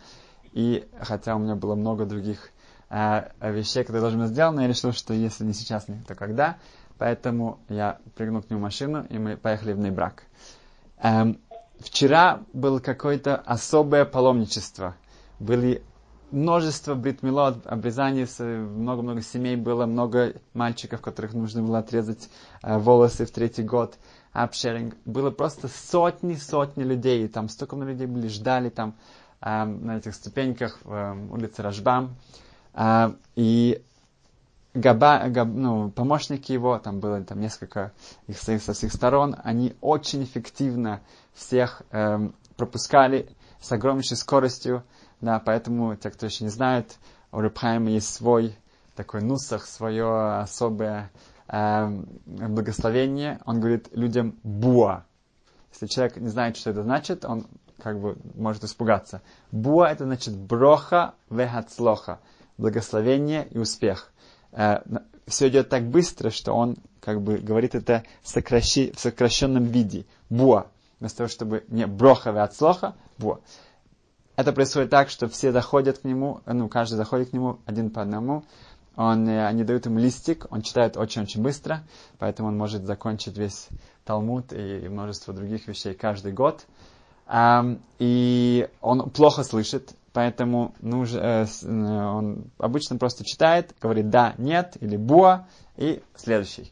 И 0.51 0.87
хотя 0.99 1.35
у 1.35 1.39
меня 1.39 1.55
было 1.55 1.73
много 1.75 2.05
других 2.05 2.51
э, 2.89 3.29
вещей, 3.41 3.83
которые 3.83 4.01
должны 4.01 4.21
быть 4.21 4.29
сделаны, 4.29 4.61
я 4.61 4.67
решил, 4.67 4.93
что 4.93 5.13
если 5.13 5.43
не 5.43 5.53
сейчас, 5.53 5.87
то 6.07 6.15
когда. 6.15 6.57
Поэтому 6.99 7.59
я 7.69 7.97
прыгнул 8.15 8.43
к 8.43 8.49
нему 8.49 8.61
машину, 8.61 9.05
и 9.09 9.17
мы 9.17 9.35
поехали 9.35 9.73
в 9.73 9.79
Нейбрак. 9.79 10.23
Эм, 11.01 11.39
вчера 11.79 12.41
было 12.53 12.79
какое-то 12.79 13.35
особое 13.35 14.05
паломничество. 14.05 14.95
Были 15.39 15.83
множество 16.33 16.95
бритмилот, 16.95 17.65
обрезаний, 17.67 18.27
много-много 18.43 19.21
семей 19.21 19.55
было, 19.55 19.85
много 19.85 20.33
мальчиков, 20.53 20.99
которых 21.01 21.33
нужно 21.33 21.61
было 21.61 21.79
отрезать 21.79 22.29
э, 22.63 22.77
волосы 22.77 23.25
в 23.25 23.31
третий 23.31 23.63
год, 23.63 23.95
апшеринг. 24.33 24.95
Было 25.05 25.29
просто 25.29 25.67
сотни-сотни 25.67 26.83
людей, 26.83 27.27
там 27.27 27.49
столько 27.49 27.75
много 27.75 27.91
людей 27.91 28.07
были, 28.07 28.27
ждали 28.27 28.69
там 28.69 28.95
э, 29.41 29.63
на 29.63 29.97
этих 29.97 30.15
ступеньках 30.15 30.79
э, 30.85 31.27
улице 31.31 31.61
Рajбам. 31.61 32.15
Э, 32.73 33.13
и 33.35 33.81
Габа, 34.73 35.29
габ, 35.29 35.49
ну, 35.49 35.91
помощники 35.91 36.51
его, 36.51 36.79
там 36.79 36.99
было 36.99 37.23
там 37.23 37.39
несколько 37.39 37.93
их 38.25 38.41
со 38.41 38.73
всех 38.73 38.91
сторон, 38.91 39.35
они 39.43 39.75
очень 39.81 40.23
эффективно 40.23 41.01
всех 41.35 41.83
э, 41.91 42.27
пропускали 42.57 43.29
с 43.61 43.71
огромнейшей 43.71 44.17
скоростью, 44.17 44.83
да, 45.23 45.39
поэтому 45.39 45.95
те, 45.95 46.09
кто 46.09 46.25
еще 46.25 46.43
не 46.43 46.49
знает, 46.49 46.97
у 47.31 47.39
Рабхайма 47.39 47.89
есть 47.89 48.13
свой 48.13 48.57
такой 48.93 49.21
нусах, 49.21 49.65
свое 49.65 50.39
особое 50.39 51.11
э, 51.47 51.87
благословение. 52.25 53.39
Он 53.45 53.61
говорит 53.61 53.87
людям 53.93 54.37
буа. 54.43 55.05
Если 55.71 55.87
человек 55.87 56.17
не 56.17 56.27
знает, 56.27 56.57
что 56.57 56.71
это 56.71 56.83
значит, 56.83 57.23
он 57.23 57.47
как 57.81 58.01
бы 58.01 58.17
может 58.35 58.65
испугаться. 58.65 59.21
Буа 59.53 59.89
это 59.89 60.03
значит 60.03 60.35
броха 60.35 61.13
вехацлоха. 61.29 62.19
Благословение 62.57 63.47
и 63.49 63.57
успех. 63.57 64.11
Э, 64.51 64.79
все 65.25 65.47
идет 65.47 65.69
так 65.69 65.83
быстро, 65.83 66.31
что 66.31 66.51
он 66.51 66.75
как 66.99 67.21
бы 67.21 67.37
говорит 67.37 67.75
это 67.75 68.03
сокращи, 68.23 68.91
в 68.91 68.99
сокращенном 68.99 69.63
виде. 69.63 70.05
Буа. 70.29 70.67
Вместо 70.99 71.19
того, 71.19 71.29
чтобы 71.29 71.63
не 71.69 71.87
броха 71.87 72.31
вехацлоха, 72.31 72.95
буа. 73.17 73.39
Это 74.35 74.51
происходит 74.51 74.89
так, 74.89 75.09
что 75.09 75.27
все 75.27 75.51
заходят 75.51 75.99
к 75.99 76.03
нему, 76.03 76.41
ну, 76.45 76.67
каждый 76.67 76.95
заходит 76.95 77.29
к 77.29 77.33
нему 77.33 77.59
один 77.65 77.91
по 77.91 78.01
одному. 78.01 78.43
Он, 78.95 79.27
э, 79.27 79.45
они 79.45 79.63
дают 79.63 79.85
ему 79.85 79.99
листик, 79.99 80.47
он 80.49 80.61
читает 80.61 80.97
очень-очень 80.97 81.41
быстро, 81.41 81.83
поэтому 82.19 82.49
он 82.49 82.57
может 82.57 82.83
закончить 82.83 83.37
весь 83.37 83.69
Талмуд 84.05 84.51
и, 84.53 84.87
множество 84.89 85.33
других 85.33 85.67
вещей 85.67 85.93
каждый 85.93 86.31
год. 86.31 86.65
И 87.99 88.69
он 88.81 89.09
плохо 89.09 89.43
слышит, 89.43 89.95
поэтому 90.11 90.75
э, 90.81 91.45
э, 91.45 91.65
он 91.65 92.45
обычно 92.57 92.97
просто 92.97 93.23
читает, 93.23 93.73
говорит 93.81 94.09
да, 94.09 94.35
нет 94.37 94.77
или 94.81 94.97
буа 94.97 95.47
и 95.77 96.03
следующий. 96.15 96.71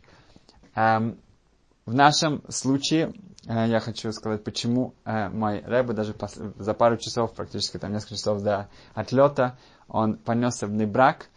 В 1.85 1.93
нашем 1.95 2.43
случае 2.47 3.07
э, 3.07 3.11
я 3.43 3.79
хочу 3.79 4.11
сказать, 4.11 4.43
почему 4.43 4.93
э, 5.03 5.29
мой 5.29 5.61
рэбе 5.61 5.93
даже 5.93 6.15
за 6.57 6.73
пару 6.73 6.97
часов, 6.97 7.33
практически 7.33 7.77
там 7.77 7.91
несколько 7.91 8.15
часов 8.15 8.41
до 8.41 8.69
отлета, 8.93 9.57
он 9.87 10.17
понесся 10.17 10.67
в 10.67 10.71
Небрак, 10.71 11.27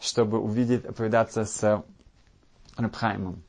чтобы 0.00 0.38
увидеть, 0.38 0.84
повидаться 0.94 1.44
с 1.44 1.84
Рабхаймом. 2.76 3.42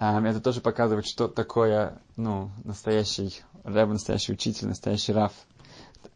Um, 0.00 0.28
это 0.28 0.40
тоже 0.40 0.60
показывает, 0.60 1.06
что 1.06 1.28
такое 1.28 2.00
ну, 2.16 2.50
настоящий 2.64 3.42
рэб, 3.62 3.90
настоящий 3.90 4.32
учитель, 4.32 4.66
настоящий 4.68 5.12
раф. 5.12 5.32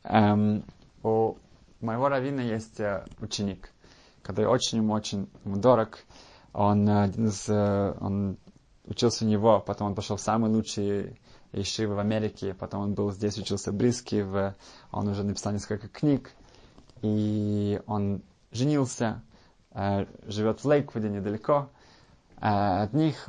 Um, 0.03 0.65
у 1.03 1.37
моего 1.81 2.09
равина 2.09 2.41
есть 2.41 2.81
ученик, 3.21 3.71
который 4.23 4.47
очень 4.47 4.79
ему 4.79 4.95
очень 4.95 5.29
дорог. 5.45 5.99
Он, 6.53 6.89
один 6.89 7.27
из, 7.27 7.49
он 7.49 8.39
учился 8.89 9.25
у 9.25 9.29
него, 9.29 9.61
потом 9.61 9.89
он 9.89 9.95
пошел 9.95 10.17
в 10.17 10.21
самый 10.21 10.51
лучший 10.51 11.19
Ишивы 11.53 11.95
в 11.95 11.99
Америке, 11.99 12.55
потом 12.55 12.83
он 12.83 12.95
был 12.95 13.11
здесь, 13.13 13.39
учился 13.39 13.73
в 13.73 13.75
Бриске, 13.75 14.25
в, 14.25 14.55
он 14.93 15.09
уже 15.09 15.25
написал 15.25 15.53
несколько 15.53 15.89
книг, 15.89 16.33
и 17.01 17.81
он 17.87 18.23
женился, 18.53 19.23
э, 19.73 20.07
живет 20.27 20.61
в 20.61 20.67
Лейквуде 20.69 21.09
недалеко 21.09 21.69
э, 22.41 22.47
от 22.83 22.93
них, 22.93 23.29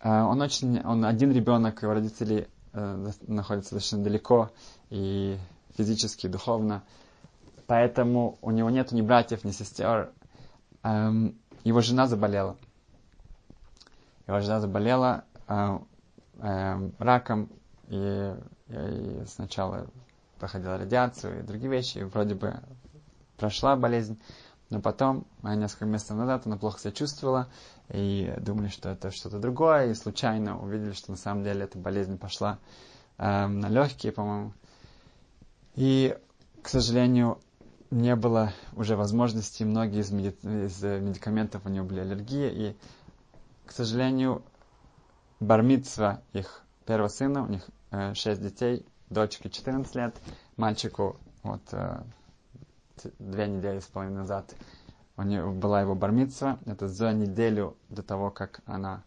э, 0.00 0.08
он 0.08 0.40
очень, 0.40 0.80
он 0.80 1.04
один 1.04 1.32
ребенок, 1.32 1.82
его 1.82 1.92
родители 1.92 2.48
э, 2.72 3.10
находятся 3.26 3.74
достаточно 3.74 3.98
далеко 4.02 4.50
и 4.88 5.36
физически, 5.76 6.26
и 6.26 6.30
духовно, 6.30 6.82
поэтому 7.66 8.38
у 8.40 8.50
него 8.50 8.70
нет 8.70 8.92
ни 8.92 9.02
братьев, 9.02 9.44
ни 9.44 9.50
сестер. 9.50 10.10
Эм, 10.82 11.36
его 11.64 11.80
жена 11.82 12.06
заболела. 12.06 12.56
Его 14.28 14.40
жена 14.40 14.60
заболела 14.60 15.24
э, 15.48 15.78
э, 16.40 16.90
раком, 16.98 17.48
и, 17.88 18.34
и 18.68 19.22
сначала 19.26 19.86
проходила 20.38 20.76
радиацию 20.76 21.40
и 21.40 21.42
другие 21.42 21.70
вещи, 21.70 21.98
и 21.98 22.04
вроде 22.04 22.34
бы 22.34 22.60
прошла 23.38 23.74
болезнь, 23.74 24.20
но 24.68 24.80
потом, 24.80 25.26
а 25.42 25.54
несколько 25.54 25.86
месяцев 25.86 26.16
назад, 26.16 26.46
она 26.46 26.58
плохо 26.58 26.78
себя 26.78 26.92
чувствовала, 26.92 27.48
и 27.88 28.34
думали, 28.38 28.68
что 28.68 28.90
это 28.90 29.10
что-то 29.10 29.38
другое, 29.38 29.90
и 29.90 29.94
случайно 29.94 30.60
увидели, 30.60 30.92
что 30.92 31.10
на 31.10 31.16
самом 31.16 31.42
деле 31.42 31.64
эта 31.64 31.78
болезнь 31.78 32.18
пошла 32.18 32.58
э, 33.16 33.46
на 33.46 33.68
легкие, 33.68 34.12
по-моему. 34.12 34.52
И, 35.74 36.14
к 36.62 36.68
сожалению, 36.68 37.38
не 37.90 38.14
было 38.14 38.52
уже 38.76 38.94
возможности, 38.94 39.62
многие 39.62 40.00
из, 40.00 40.10
меди... 40.10 40.36
из 40.42 40.82
медикаментов 40.82 41.64
у 41.64 41.70
нее 41.70 41.82
были 41.82 42.00
аллергии, 42.00 42.50
и, 42.52 42.76
к 43.68 43.72
сожалению, 43.72 44.42
бармитсва 45.40 46.22
их 46.32 46.62
первого 46.86 47.08
сына, 47.08 47.42
у 47.44 47.48
них 47.48 47.68
э, 47.90 48.14
6 48.14 48.40
детей, 48.42 48.86
дочке 49.10 49.50
14 49.50 49.94
лет, 49.94 50.16
мальчику 50.56 51.16
вот 51.42 51.60
э, 51.72 52.00
две 53.18 53.46
недели 53.46 53.80
с 53.80 53.84
половиной 53.84 54.20
назад 54.20 54.54
у 55.18 55.22
нее 55.22 55.46
была 55.50 55.82
его 55.82 55.94
бармитсва, 55.94 56.58
это 56.64 56.88
за 56.88 57.12
неделю 57.12 57.76
до 57.90 58.02
того, 58.02 58.30
как 58.30 58.62
она 58.64 59.02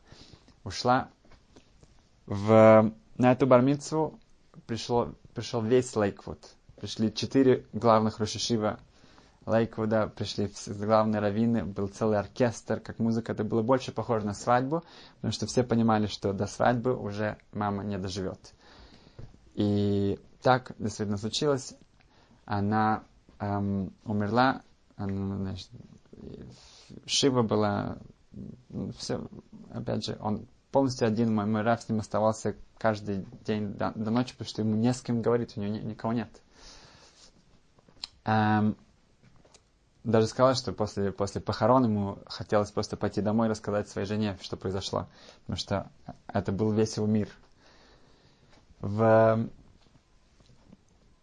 ушла. 0.63 1.09
В, 2.27 2.93
на 3.17 3.31
эту 3.31 3.47
бармитсву 3.47 4.19
пришел 4.67 5.15
весь 5.63 5.95
Лейквуд. 5.95 6.37
Пришли 6.75 7.11
четыре 7.11 7.65
главных 7.73 8.19
Рошишива 8.19 8.79
Лейквуда, 9.45 10.07
пришли 10.07 10.51
главные 10.67 11.19
раввины, 11.19 11.65
был 11.65 11.87
целый 11.87 12.19
оркестр, 12.19 12.79
как 12.79 12.99
музыка. 12.99 13.31
Это 13.31 13.43
было 13.43 13.63
больше 13.63 13.91
похоже 13.91 14.25
на 14.25 14.35
свадьбу, 14.35 14.83
потому 15.15 15.31
что 15.31 15.47
все 15.47 15.63
понимали, 15.63 16.05
что 16.05 16.31
до 16.31 16.45
свадьбы 16.45 16.95
уже 16.95 17.37
мама 17.51 17.83
не 17.83 17.97
доживет. 17.97 18.53
И 19.55 20.19
так 20.43 20.73
действительно 20.77 21.17
случилось. 21.17 21.73
Она 22.45 23.03
эм, 23.39 23.91
умерла, 24.05 24.61
она, 24.95 25.37
значит, 25.37 25.69
Шива 27.07 27.41
была, 27.41 27.97
ну, 28.69 28.91
все, 28.97 29.27
опять 29.73 30.05
же, 30.05 30.17
он 30.21 30.45
полностью 30.71 31.07
один, 31.07 31.33
мой, 31.33 31.45
мой 31.45 31.63
раб 31.63 31.81
с 31.81 31.89
ним 31.89 31.99
оставался 31.99 32.55
каждый 32.77 33.25
день 33.45 33.73
до, 33.73 33.91
до 33.95 34.11
ночи, 34.11 34.33
потому 34.33 34.47
что 34.47 34.61
ему 34.61 34.75
не 34.75 34.93
с 34.93 35.01
кем 35.01 35.21
говорить, 35.21 35.57
у 35.57 35.61
него 35.61 35.73
ни, 35.73 35.79
никого 35.79 36.13
нет. 36.13 36.29
Эм, 38.25 38.77
даже 40.03 40.27
сказала, 40.27 40.55
что 40.55 40.73
после, 40.73 41.11
после 41.11 41.41
похорон 41.41 41.85
ему 41.85 42.19
хотелось 42.27 42.71
просто 42.71 42.97
пойти 42.97 43.21
домой 43.21 43.47
и 43.47 43.49
рассказать 43.51 43.89
своей 43.89 44.07
жене, 44.07 44.37
что 44.41 44.57
произошло. 44.57 45.07
Потому 45.41 45.57
что 45.57 45.89
это 46.27 46.51
был 46.51 46.71
весь 46.71 46.97
его 46.97 47.05
мир. 47.05 47.29
В 48.79 49.47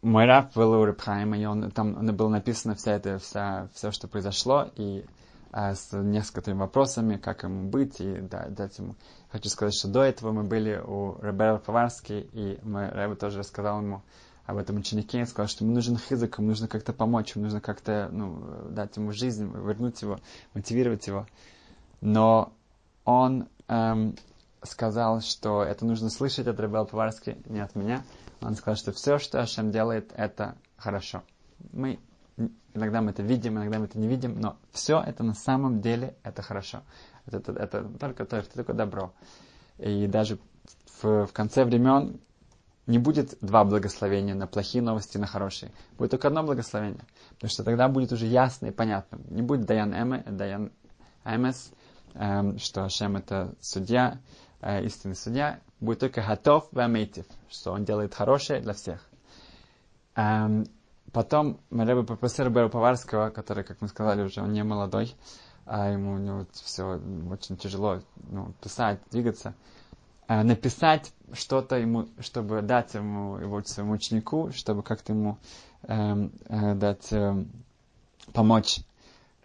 мой 0.03 0.27
раб 0.27 0.55
был 0.55 0.73
у 0.73 0.85
Рабхайма, 0.85 1.37
и 1.39 1.45
он, 1.45 1.71
там 1.73 2.07
было 2.17 2.29
написано 2.29 2.77
вся 2.77 2.93
это, 2.93 3.19
вся, 3.19 3.69
все, 3.75 3.91
что 3.91 4.07
произошло, 4.07 4.71
и 4.77 5.05
а, 5.51 5.75
с 5.75 5.93
несколькими 5.93 6.55
вопросами, 6.55 7.17
как 7.17 7.43
ему 7.43 7.69
быть, 7.69 8.01
и 8.01 8.21
да, 8.21 8.47
дать 8.49 8.79
ему. 8.79 8.95
Хочу 9.31 9.49
сказать, 9.49 9.75
что 9.75 9.89
до 9.89 10.03
этого 10.03 10.31
мы 10.31 10.45
были 10.45 10.77
у 10.77 11.19
Рабера 11.21 11.59
Поварски, 11.59 12.29
и 12.33 12.61
мой 12.63 12.89
Рэбе 12.89 13.17
тоже 13.17 13.41
рассказал 13.41 13.81
ему 13.81 14.03
об 14.49 14.57
этом 14.57 14.79
ученике, 14.79 15.21
и 15.21 15.27
сказал, 15.27 15.47
что 15.47 15.63
ему 15.63 15.75
нужен 15.75 15.99
хизик, 15.99 16.39
ему 16.39 16.49
нужно 16.49 16.69
как-то 16.69 16.95
помочь, 16.95 17.37
ему 17.37 17.45
нужно 17.45 17.61
как-то 17.61 18.09
ну, 18.11 18.71
дать 18.71 18.97
ему 18.97 19.13
жизнь, 19.13 19.45
вернуть 19.45 20.01
его, 20.01 20.21
мотивировать 20.55 21.07
его. 21.07 21.27
Но 22.01 22.55
он 23.05 23.47
эм, 23.69 24.17
сказал, 24.63 25.21
что 25.21 25.63
это 25.63 25.85
нужно 25.85 26.09
слышать 26.09 26.47
от 26.47 26.59
Рабера 26.59 26.85
Поварски, 26.85 27.37
не 27.45 27.61
от 27.61 27.75
меня, 27.75 28.03
он 28.41 28.55
сказал, 28.55 28.77
что 28.77 28.93
все, 28.93 29.19
что 29.19 29.39
Ашем 29.39 29.71
делает, 29.71 30.15
это 30.17 30.57
хорошо. 30.79 31.23
Мы 31.73 31.99
иногда 32.73 33.03
мы 33.03 33.11
это 33.11 33.23
видим, 33.23 33.59
иногда 33.59 33.79
мы 33.79 33.85
это 33.85 33.99
не 33.99 34.09
видим, 34.09 34.41
но 34.41 34.57
все 34.73 34.99
это 34.99 35.25
на 35.25 35.35
самом 35.35 35.83
деле 35.83 36.17
это 36.23 36.41
хорошо. 36.41 36.85
Это, 37.27 37.37
это, 37.37 37.53
это 37.53 37.85
только 38.01 38.25
то, 38.25 38.39
это 38.39 38.51
только 38.51 38.73
добро. 38.73 39.13
И 39.77 40.07
даже 40.07 40.39
в, 41.03 41.27
в 41.27 41.33
конце 41.35 41.67
времен 41.67 42.19
не 42.89 42.99
будет 42.99 43.37
два 43.43 43.65
благословения 43.65 44.35
на 44.35 44.47
плохие 44.47 44.83
новости, 44.83 45.19
на 45.19 45.27
хорошие. 45.27 45.71
Будет 45.99 46.13
только 46.13 46.29
одно 46.29 46.43
благословение. 46.43 47.05
Потому 47.35 47.51
что 47.51 47.63
тогда 47.63 47.87
будет 47.87 48.13
уже 48.13 48.27
ясно 48.27 48.67
и 48.67 48.71
понятно. 48.71 49.19
Не 49.29 49.43
будет 49.43 49.67
Даян 49.67 49.93
Эме, 49.93 50.25
Даян 50.27 50.73
Эмес, 51.23 51.71
эм, 52.15 52.59
что 52.59 52.85
Ашем 52.85 53.17
это 53.17 53.55
судья, 53.61 54.19
э, 54.63 54.83
истинный 54.85 55.17
судья, 55.17 55.61
будет 55.81 56.01
только 56.01 56.23
готов 56.27 56.69
в 56.73 57.19
что 57.51 57.73
он 57.73 57.85
делает 57.85 58.15
хорошее 58.15 58.63
для 58.63 58.73
всех. 58.73 59.07
Эм, 60.17 60.65
потом 61.13 61.61
Рэбе 61.71 62.05
попросил 62.05 62.47
Рэбе 62.47 62.71
Поварского, 62.71 63.29
который, 63.29 63.65
как 63.65 63.83
мы 63.83 63.89
сказали, 63.89 64.23
уже 64.23 64.41
он 64.41 64.53
не 64.53 64.65
молодой, 64.65 65.15
а 65.67 65.91
ему 65.91 66.15
у 66.15 66.19
него 66.19 66.47
все 66.53 66.99
очень 67.31 67.59
тяжело 67.59 68.01
ну, 68.31 68.55
писать, 68.63 68.99
двигаться, 69.11 69.55
написать 70.29 71.13
что-то 71.33 71.77
ему, 71.77 72.09
чтобы 72.21 72.63
дать 72.63 72.95
ему, 72.95 73.37
его 73.39 73.63
своему 73.63 73.93
ученику, 73.93 74.51
чтобы 74.53 74.83
как-то 74.83 75.13
ему 75.13 75.39
э, 75.83 76.29
э, 76.49 76.75
дать, 76.75 77.13
э, 77.13 77.45
помочь 78.33 78.81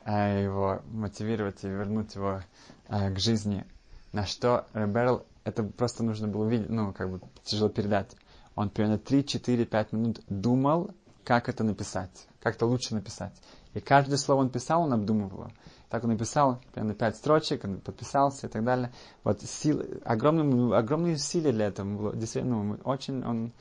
э, 0.06 0.44
его 0.44 0.82
мотивировать 0.92 1.64
и 1.64 1.68
вернуть 1.68 2.16
его 2.16 2.42
э, 2.90 3.14
к 3.14 3.20
жизни. 3.20 3.66
На 4.12 4.26
что 4.26 4.66
Реберл 4.74 5.26
это 5.44 5.64
просто 5.64 6.04
нужно 6.04 6.28
было 6.28 6.44
увидеть, 6.46 6.70
ну, 6.70 6.94
как 6.94 7.10
бы 7.10 7.20
тяжело 7.44 7.70
передать. 7.70 8.16
Он 8.56 8.70
примерно 8.70 9.00
3, 9.00 9.26
4, 9.26 9.66
5 9.66 9.92
минут 9.94 10.22
думал, 10.28 10.92
как 11.24 11.50
это 11.50 11.64
написать, 11.64 12.28
как 12.44 12.56
это 12.56 12.66
лучше 12.66 12.94
написать. 12.94 13.34
И 13.74 13.80
каждое 13.80 14.18
слово 14.18 14.42
он 14.42 14.50
писал, 14.50 14.84
он 14.84 14.92
обдумывал. 14.94 15.48
Так 15.90 16.04
он 16.04 16.10
написал, 16.10 16.60
примерно 16.74 16.94
5 16.94 17.16
строчек, 17.16 17.64
он 17.64 17.80
подписался 17.80 18.48
и 18.48 18.50
так 18.50 18.64
далее. 18.66 18.92
Вот 19.24 19.42
сил, 19.42 19.82
огромные, 20.04 20.78
огромные 20.78 21.16
усилия 21.16 21.54
для 21.54 21.68
этого 21.68 21.98
было. 21.98 22.16
Действительно, 22.16 22.62
ну, 22.62 22.80
очень 22.84 23.24
он... 23.24 23.52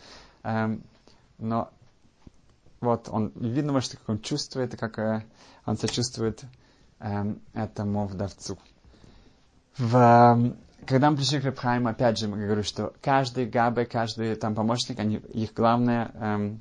Эм, 0.42 0.82
но 1.38 1.70
вот 2.80 3.08
он, 3.08 3.32
видно, 3.36 3.80
что 3.80 3.96
как 3.96 4.08
он 4.08 4.20
чувствует, 4.20 4.76
как 4.76 4.98
э, 4.98 5.24
он 5.64 5.76
сочувствует 5.78 6.42
эм, 6.98 7.40
этому 7.52 8.06
вдовцу. 8.06 8.58
В, 9.78 9.96
эм, 9.96 10.56
когда 10.86 11.10
мы 11.10 11.18
пришли 11.18 11.40
к 11.40 11.44
Рабхайму, 11.44 11.90
опять 11.90 12.18
же, 12.18 12.26
мы 12.26 12.44
говорю, 12.44 12.64
что 12.64 12.92
каждый 13.00 13.46
габе, 13.46 13.86
каждый 13.86 14.34
там 14.34 14.56
помощник, 14.56 14.98
они, 14.98 15.16
их 15.16 15.54
главная 15.54 16.10
эм, 16.14 16.60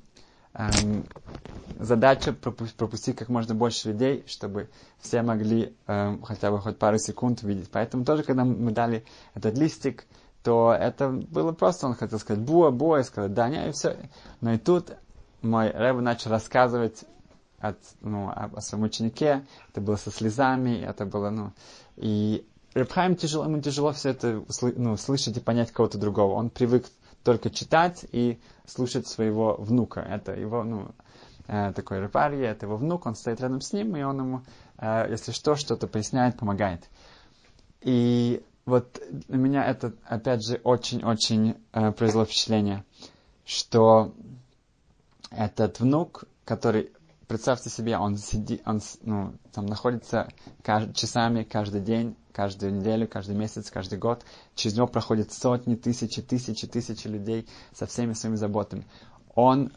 задача 1.79 2.33
пропустить, 2.33 2.75
пропустить 2.75 3.15
как 3.15 3.29
можно 3.29 3.55
больше 3.55 3.89
людей, 3.89 4.23
чтобы 4.27 4.69
все 4.99 5.21
могли 5.21 5.73
эм, 5.87 6.21
хотя 6.21 6.51
бы 6.51 6.59
хоть 6.59 6.77
пару 6.77 6.97
секунд 6.97 7.41
видеть. 7.43 7.69
Поэтому 7.71 8.05
тоже, 8.05 8.23
когда 8.23 8.45
мы 8.45 8.71
дали 8.71 9.03
этот 9.33 9.57
листик, 9.57 10.05
то 10.43 10.75
это 10.77 11.09
было 11.09 11.51
просто, 11.51 11.87
он 11.87 11.95
хотел 11.95 12.19
сказать 12.19 12.43
буа, 12.43 12.71
буа, 12.71 12.99
и 12.99 13.03
сказать 13.03 13.33
да, 13.33 13.49
не, 13.49 13.69
и 13.69 13.71
все. 13.71 13.97
Но 14.41 14.53
и 14.53 14.57
тут 14.57 14.91
мой 15.41 15.71
Рэб 15.71 16.01
начал 16.01 16.31
рассказывать 16.31 17.03
от, 17.59 17.77
ну, 18.01 18.29
о, 18.29 18.49
о 18.55 18.61
своем 18.61 18.83
ученике, 18.83 19.45
это 19.69 19.81
было 19.81 19.95
со 19.95 20.11
слезами, 20.11 20.83
это 20.83 21.05
было, 21.05 21.29
ну, 21.29 21.51
и 21.95 22.45
Рабхайм 22.73 23.15
тяжело, 23.15 23.43
ему 23.45 23.61
тяжело 23.61 23.91
все 23.91 24.09
это 24.09 24.43
ну, 24.77 24.95
слышать 24.95 25.35
и 25.35 25.41
понять 25.41 25.71
кого-то 25.71 25.97
другого. 25.97 26.35
Он 26.35 26.49
привык 26.49 26.85
только 27.23 27.49
читать 27.49 28.05
и 28.11 28.39
слушать 28.65 29.07
своего 29.07 29.55
внука. 29.55 30.01
Это 30.01 30.33
его, 30.33 30.63
ну, 30.63 30.91
э, 31.47 31.73
такой 31.73 32.01
репарье, 32.01 32.45
это 32.45 32.65
его 32.65 32.77
внук, 32.77 33.05
он 33.05 33.15
стоит 33.15 33.41
рядом 33.41 33.61
с 33.61 33.73
ним, 33.73 33.95
и 33.95 34.01
он 34.01 34.19
ему, 34.19 34.41
э, 34.77 35.07
если 35.09 35.31
что, 35.31 35.55
что-то 35.55 35.87
поясняет, 35.87 36.37
помогает. 36.37 36.89
И 37.81 38.43
вот 38.65 39.01
на 39.27 39.35
меня 39.35 39.65
это, 39.65 39.93
опять 40.05 40.45
же, 40.45 40.61
очень-очень 40.63 41.57
э, 41.73 41.91
произвело 41.91 42.25
впечатление, 42.25 42.83
что 43.45 44.13
этот 45.31 45.79
внук, 45.79 46.25
который 46.45 46.91
представьте 47.31 47.69
себе, 47.69 47.97
он 47.97 48.17
сидит, 48.17 48.61
он 48.65 48.81
ну, 49.03 49.33
там 49.53 49.65
находится 49.65 50.27
кажд, 50.63 50.93
часами 50.93 51.43
каждый 51.43 51.79
день, 51.79 52.17
каждую 52.33 52.73
неделю, 52.73 53.07
каждый 53.07 53.37
месяц, 53.37 53.71
каждый 53.71 53.97
год. 53.97 54.25
Через 54.53 54.75
него 54.75 54.85
проходят 54.85 55.31
сотни, 55.31 55.75
тысячи, 55.75 56.21
тысячи, 56.21 56.67
тысячи 56.67 57.07
людей 57.07 57.47
со 57.73 57.85
всеми 57.85 58.11
своими 58.11 58.35
заботами. 58.35 58.85
Он 59.33 59.71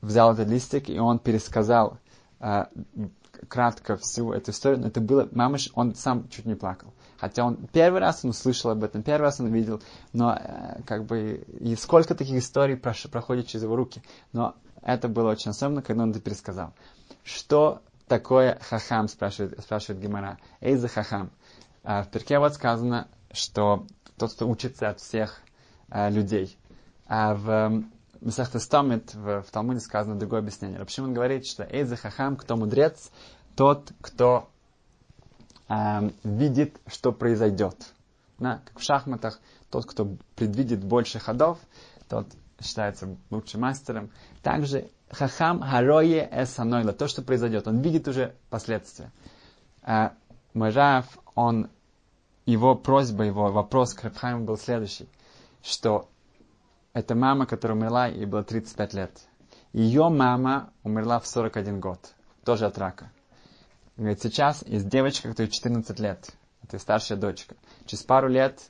взял 0.00 0.32
этот 0.32 0.48
листик 0.48 0.88
и 0.88 0.98
он 0.98 1.18
пересказал 1.18 1.98
э, 2.38 2.64
кратко 3.48 3.96
всю 3.96 4.32
эту 4.32 4.50
историю, 4.50 4.80
но 4.80 4.88
это 4.88 5.00
было, 5.00 5.28
мамыш, 5.32 5.70
он 5.74 5.94
сам 5.94 6.28
чуть 6.28 6.46
не 6.46 6.54
плакал. 6.54 6.92
Хотя 7.18 7.44
он 7.44 7.68
первый 7.72 8.00
раз 8.00 8.24
он 8.24 8.30
услышал 8.30 8.70
об 8.70 8.82
этом, 8.82 9.02
первый 9.02 9.22
раз 9.22 9.40
он 9.40 9.52
видел, 9.52 9.82
но 10.12 10.34
э, 10.34 10.82
как 10.86 11.04
бы 11.04 11.44
и 11.60 11.76
сколько 11.76 12.14
таких 12.14 12.36
историй 12.36 12.76
прош, 12.76 13.02
проходит 13.10 13.46
через 13.46 13.64
его 13.64 13.76
руки. 13.76 14.02
Но 14.32 14.54
это 14.82 15.08
было 15.08 15.30
очень 15.30 15.50
особенно, 15.50 15.82
когда 15.82 16.04
он 16.04 16.10
это 16.10 16.20
пересказал. 16.20 16.72
Что 17.22 17.82
такое 18.08 18.58
хахам, 18.68 19.08
спрашивает, 19.08 19.60
спрашивает 19.60 20.02
Гимара. 20.02 20.38
Эй, 20.60 20.76
за 20.76 20.88
хахам. 20.88 21.30
А, 21.84 22.02
в 22.02 22.08
перке 22.10 22.38
вот 22.38 22.54
сказано, 22.54 23.08
что 23.32 23.86
тот, 24.16 24.32
кто 24.32 24.48
учится 24.48 24.88
от 24.88 25.00
всех 25.00 25.40
а, 25.90 26.08
людей. 26.08 26.56
А 27.06 27.34
в 27.34 27.84
Месахта 28.20 28.58
Стомит, 28.58 29.14
в, 29.14 29.42
в 29.42 29.50
Талмуде 29.50 29.80
сказано 29.80 30.18
другое 30.18 30.40
объяснение. 30.40 30.78
Почему 30.80 31.06
он 31.06 31.14
говорит, 31.14 31.46
что 31.46 31.64
Эй, 31.64 31.84
за 31.84 31.96
хахам, 31.96 32.36
кто 32.36 32.56
мудрец, 32.56 33.10
тот, 33.56 33.92
кто 34.00 34.48
э, 35.68 36.10
видит, 36.22 36.78
что 36.86 37.12
произойдет. 37.12 37.76
Да, 38.38 38.60
как 38.64 38.78
в 38.78 38.82
шахматах, 38.82 39.40
тот, 39.70 39.86
кто 39.86 40.16
предвидит 40.36 40.84
больше 40.84 41.18
ходов, 41.18 41.58
тот 42.08 42.26
считается 42.60 43.16
лучшим 43.30 43.62
мастером. 43.62 44.10
Также 44.42 44.90
хахам 45.10 45.60
харое 45.62 46.28
эсанойла, 46.30 46.92
то, 46.92 47.08
что 47.08 47.22
произойдет, 47.22 47.66
он 47.66 47.80
видит 47.80 48.06
уже 48.06 48.34
последствия. 48.50 49.10
А 49.82 50.12
Мажав, 50.52 51.06
он, 51.34 51.70
его 52.44 52.74
просьба, 52.74 53.24
его 53.24 53.50
вопрос 53.50 53.94
к 53.94 54.02
Рабхайму 54.04 54.44
был 54.44 54.58
следующий, 54.58 55.08
что 55.62 56.08
это 56.92 57.14
мама, 57.14 57.46
которая 57.46 57.76
умерла, 57.78 58.06
ей 58.06 58.26
было 58.26 58.42
35 58.42 58.94
лет. 58.94 59.12
Ее 59.72 60.08
мама 60.08 60.72
умерла 60.82 61.20
в 61.20 61.26
41 61.26 61.80
год, 61.80 62.14
тоже 62.44 62.66
от 62.66 62.78
рака. 62.78 63.10
Говорит, 63.96 64.20
сейчас 64.22 64.64
есть 64.66 64.88
девочка, 64.88 65.28
которой 65.28 65.48
14 65.48 65.98
лет. 66.00 66.30
Это 66.62 66.78
старшая 66.78 67.18
дочка. 67.18 67.54
Через 67.86 68.02
пару 68.02 68.28
лет 68.28 68.66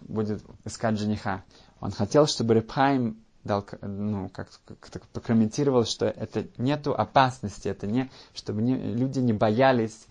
будет 0.00 0.42
искать 0.64 0.98
жениха. 0.98 1.44
Он 1.80 1.90
хотел, 1.90 2.26
чтобы 2.26 2.54
Репхайм 2.54 3.16
дал, 3.44 3.66
ну, 3.80 4.28
как, 4.28 4.48
как 4.80 5.06
прокомментировал, 5.08 5.84
что 5.84 6.06
это 6.06 6.46
нету 6.58 6.94
опасности, 6.94 7.68
это 7.68 7.86
не, 7.86 8.10
чтобы 8.34 8.60
не, 8.62 8.76
люди 8.76 9.20
не 9.20 9.32
боялись 9.32 10.06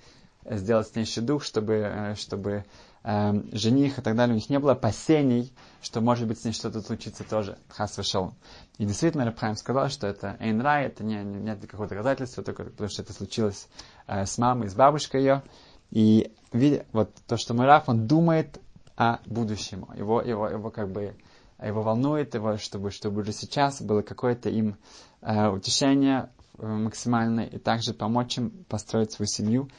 сделать 0.45 0.87
с 0.87 0.95
ней 0.95 1.05
дух, 1.17 1.43
чтобы, 1.43 1.73
э, 1.73 2.15
чтобы 2.15 2.65
э, 3.05 3.33
жених 3.51 3.99
и 3.99 4.01
так 4.01 4.15
далее, 4.15 4.33
у 4.33 4.35
них 4.35 4.49
не 4.49 4.59
было 4.59 4.73
опасений, 4.73 5.53
что 5.81 6.01
может 6.01 6.27
быть 6.27 6.39
с 6.39 6.43
ней 6.43 6.51
что-то 6.51 6.81
случится 6.81 7.23
тоже. 7.23 7.57
Хас 7.69 7.97
вышел. 7.97 8.33
И 8.77 8.85
действительно, 8.85 9.25
Рабхайм 9.25 9.55
сказал, 9.55 9.89
что 9.89 10.07
это 10.07 10.35
Эйн 10.39 10.59
Рай, 10.59 10.87
это 10.87 11.03
не, 11.03 11.23
не, 11.23 11.39
нет 11.39 11.61
никакого 11.61 11.87
доказательства, 11.87 12.43
только 12.43 12.63
потому 12.63 12.89
что 12.89 13.03
это 13.03 13.13
случилось 13.13 13.67
э, 14.07 14.25
с 14.25 14.37
мамой, 14.37 14.69
с 14.69 14.73
бабушкой 14.73 15.21
ее. 15.21 15.43
И 15.91 16.33
видя, 16.51 16.85
вот 16.91 17.11
то, 17.27 17.37
что 17.37 17.53
Мураф, 17.53 17.87
он 17.87 18.07
думает 18.07 18.59
о 18.97 19.19
будущем. 19.25 19.85
Его, 19.95 20.21
его, 20.21 20.49
его 20.49 20.71
как 20.71 20.91
бы 20.91 21.15
его 21.63 21.83
волнует, 21.83 22.33
его, 22.33 22.57
чтобы, 22.57 22.91
чтобы 22.91 23.21
уже 23.21 23.31
сейчас 23.31 23.81
было 23.81 24.01
какое-то 24.01 24.49
им 24.49 24.77
э, 25.21 25.47
утешение 25.47 26.29
э, 26.57 26.65
максимальное, 26.65 27.45
и 27.45 27.57
также 27.59 27.93
помочь 27.93 28.37
им 28.37 28.49
построить 28.67 29.11
свою 29.11 29.27
семью 29.27 29.69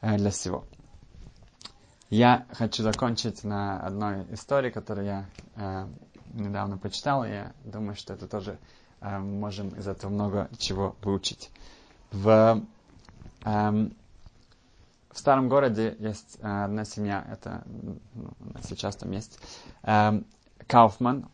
э, 0.00 0.16
для 0.16 0.30
всего. 0.30 0.64
Я 2.10 2.46
хочу 2.52 2.82
закончить 2.84 3.42
на 3.42 3.80
одной 3.80 4.26
истории, 4.32 4.70
которую 4.70 5.06
я 5.06 5.26
э, 5.56 5.86
недавно 6.34 6.78
почитал, 6.78 7.24
я 7.24 7.52
думаю, 7.64 7.96
что 7.96 8.14
это 8.14 8.28
тоже 8.28 8.58
э, 9.00 9.18
можем 9.18 9.70
из 9.70 9.88
этого 9.88 10.10
много 10.10 10.48
чего 10.56 10.94
выучить. 11.02 11.50
В, 12.12 12.62
э, 13.44 13.88
в 15.10 15.18
старом 15.18 15.48
городе 15.48 15.96
есть 15.98 16.38
э, 16.40 16.64
одна 16.64 16.84
семья, 16.84 17.26
это 17.28 17.64
ну, 17.66 17.98
сейчас 18.62 18.94
там 18.94 19.10
есть, 19.10 19.40
э, 19.82 20.20
Кауфман, 20.68 21.26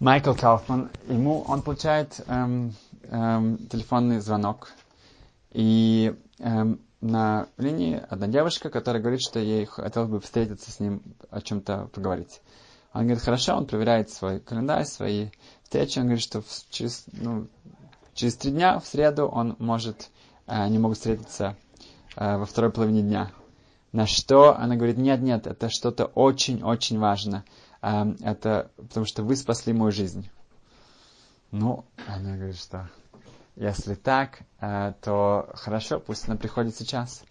Майкл 0.00 0.32
Кауфман, 0.32 0.88
ему 1.08 1.42
он 1.42 1.60
получает 1.60 2.20
эм, 2.28 2.72
эм, 3.10 3.58
телефонный 3.68 4.20
звонок, 4.20 4.72
и 5.50 6.14
эм, 6.38 6.80
на 7.00 7.48
линии 7.56 8.02
одна 8.08 8.26
девушка, 8.26 8.70
которая 8.70 9.00
говорит, 9.00 9.20
что 9.20 9.38
ей 9.38 9.64
хотелось 9.66 10.10
бы 10.10 10.20
встретиться 10.20 10.70
с 10.70 10.80
ним, 10.80 11.02
о 11.30 11.40
чем-то 11.40 11.88
поговорить. 11.92 12.40
Он 12.92 13.02
говорит, 13.02 13.22
хорошо, 13.22 13.56
он 13.56 13.66
проверяет 13.66 14.10
свой 14.10 14.40
календарь, 14.40 14.84
свои 14.84 15.28
встречи, 15.62 15.98
он 15.98 16.06
говорит, 16.06 16.22
что 16.22 16.42
через, 16.70 17.04
ну, 17.12 17.46
через 18.14 18.36
три 18.36 18.50
дня, 18.50 18.78
в 18.80 18.86
среду, 18.86 19.26
он 19.26 19.54
может, 19.58 20.10
э, 20.46 20.52
они 20.52 20.78
могут 20.78 20.96
встретиться 20.96 21.56
э, 22.16 22.36
во 22.36 22.46
второй 22.46 22.72
половине 22.72 23.02
дня. 23.02 23.30
На 23.92 24.06
что 24.06 24.56
она 24.56 24.76
говорит, 24.76 24.98
нет, 24.98 25.20
нет, 25.20 25.46
это 25.46 25.68
что-то 25.68 26.06
очень-очень 26.06 26.98
важно. 26.98 27.44
Эм, 27.80 28.16
это 28.20 28.70
потому 28.76 29.06
что 29.06 29.22
вы 29.22 29.36
спасли 29.36 29.72
мою 29.72 29.92
жизнь. 29.92 30.28
Ну, 31.52 31.84
она 32.06 32.36
говорит, 32.36 32.58
что 32.58 32.90
если 33.58 33.94
так, 33.94 34.40
э, 34.60 34.94
то 35.00 35.50
хорошо, 35.54 36.00
пусть 36.00 36.28
она 36.28 36.36
приходит 36.36 36.76
сейчас. 36.76 37.22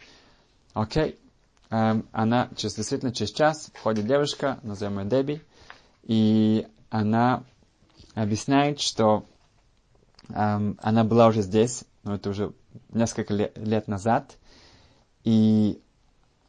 Окей. 0.73 1.19
Эм, 1.69 2.07
она 2.11 2.49
через, 2.55 2.75
действительно 2.75 3.13
через 3.13 3.31
час 3.31 3.71
входит 3.73 4.05
девушка, 4.05 4.59
назовем 4.63 4.99
ее 4.99 5.05
Деби, 5.05 5.41
и 6.03 6.67
она 6.89 7.43
объясняет, 8.15 8.79
что 8.79 9.25
эм, 10.29 10.77
она 10.81 11.03
была 11.03 11.27
уже 11.27 11.41
здесь, 11.41 11.83
но 12.03 12.15
это 12.15 12.29
уже 12.29 12.53
несколько 12.89 13.33
лет, 13.33 13.87
назад, 13.87 14.37
и 15.25 15.81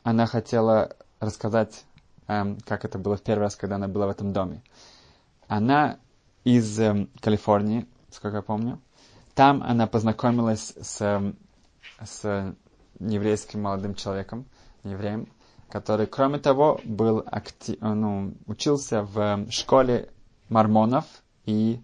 она 0.04 0.26
хотела 0.26 0.96
рассказать 1.18 1.84
Эм, 2.28 2.58
как 2.60 2.84
это 2.84 2.98
было 2.98 3.16
в 3.16 3.22
первый 3.22 3.44
раз, 3.44 3.56
когда 3.56 3.76
она 3.76 3.88
была 3.88 4.06
в 4.06 4.10
этом 4.10 4.32
доме. 4.34 4.62
Она 5.48 5.98
из 6.44 6.78
Калифорнии, 7.20 7.86
сколько 8.10 8.36
я 8.36 8.42
помню. 8.42 8.80
Там 9.38 9.62
она 9.62 9.86
познакомилась 9.86 10.74
с, 10.80 11.00
эм, 11.00 11.36
с 12.04 12.56
еврейским 12.98 13.62
молодым 13.62 13.94
человеком, 13.94 14.46
евреем, 14.82 15.28
который, 15.70 16.08
кроме 16.08 16.40
того, 16.40 16.80
был 16.82 17.22
актив, 17.24 17.76
ну, 17.80 18.34
учился 18.46 19.04
в 19.04 19.46
школе 19.50 20.10
мормонов 20.48 21.04
и 21.46 21.80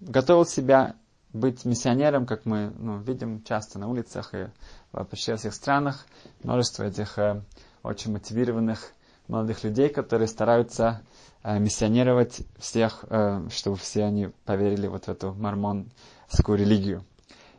готовил 0.00 0.46
себя 0.46 0.94
быть 1.34 1.66
миссионером, 1.66 2.24
как 2.24 2.46
мы 2.46 2.72
ну, 2.78 2.96
видим 3.02 3.42
часто 3.44 3.78
на 3.78 3.90
улицах 3.90 4.32
и 4.32 4.46
почти 5.10 5.32
во 5.32 5.36
всех 5.36 5.52
странах. 5.52 6.06
Множество 6.42 6.84
этих 6.84 7.18
э, 7.18 7.42
очень 7.82 8.12
мотивированных 8.12 8.92
молодых 9.26 9.62
людей, 9.62 9.90
которые 9.90 10.26
стараются 10.26 11.02
э, 11.42 11.58
миссионировать 11.58 12.40
всех, 12.56 13.04
э, 13.10 13.46
чтобы 13.50 13.76
все 13.76 14.04
они 14.04 14.30
поверили 14.46 14.86
вот 14.86 15.04
в 15.04 15.08
эту 15.10 15.34
мормонскую 16.28 16.58
религию. 16.58 17.04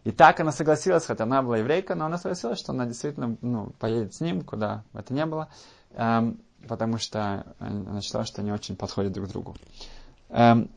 И 0.04 0.12
так 0.12 0.40
она 0.40 0.52
согласилась, 0.52 1.06
хотя 1.06 1.24
она 1.26 1.42
была 1.42 1.58
еврейка, 1.58 1.96
но 1.96 2.06
она 2.06 2.18
согласилась, 2.18 2.60
что 2.60 2.72
она 2.72 2.86
действительно 2.86 3.38
ну, 3.42 3.72
поедет 3.80 4.14
с 4.14 4.22
ним, 4.22 4.42
куда 4.42 4.84
это 4.94 5.14
ни 5.14 5.24
было, 5.26 5.50
эм, 5.92 6.40
потому 6.68 6.98
что 6.98 7.46
она 7.60 8.02
считала, 8.02 8.26
что 8.26 8.42
они 8.42 8.52
очень 8.52 8.76
подходят 8.76 9.12
друг 9.12 9.28
другу. 9.28 9.56
Эм, 10.30 10.70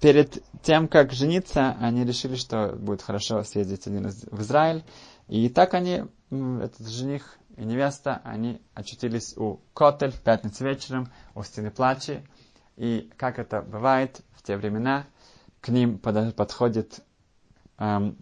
перед 0.00 0.42
тем, 0.62 0.88
как 0.88 1.12
жениться, 1.12 1.76
они 1.80 2.04
решили, 2.04 2.36
что 2.36 2.76
будет 2.76 3.00
хорошо 3.00 3.42
съездить 3.44 3.86
один 3.86 4.04
раз 4.04 4.24
в 4.30 4.40
Израиль. 4.42 4.84
И 5.28 5.48
так 5.48 5.72
они, 5.72 6.04
этот 6.30 6.86
жених 6.86 7.38
и 7.56 7.64
невеста, 7.64 8.20
они 8.24 8.60
очутились 8.74 9.36
у 9.38 9.60
Котель 9.72 10.10
в 10.10 10.20
пятницу 10.20 10.64
вечером, 10.64 11.10
у 11.34 11.42
стены 11.42 11.70
плачи. 11.70 12.26
И 12.76 13.10
как 13.16 13.38
это 13.38 13.62
бывает 13.62 14.20
в 14.32 14.42
те 14.42 14.56
времена, 14.56 15.06
к 15.64 15.68
ним 15.68 15.98
под, 15.98 16.36
подходит 16.36 17.00
эм, 17.78 18.18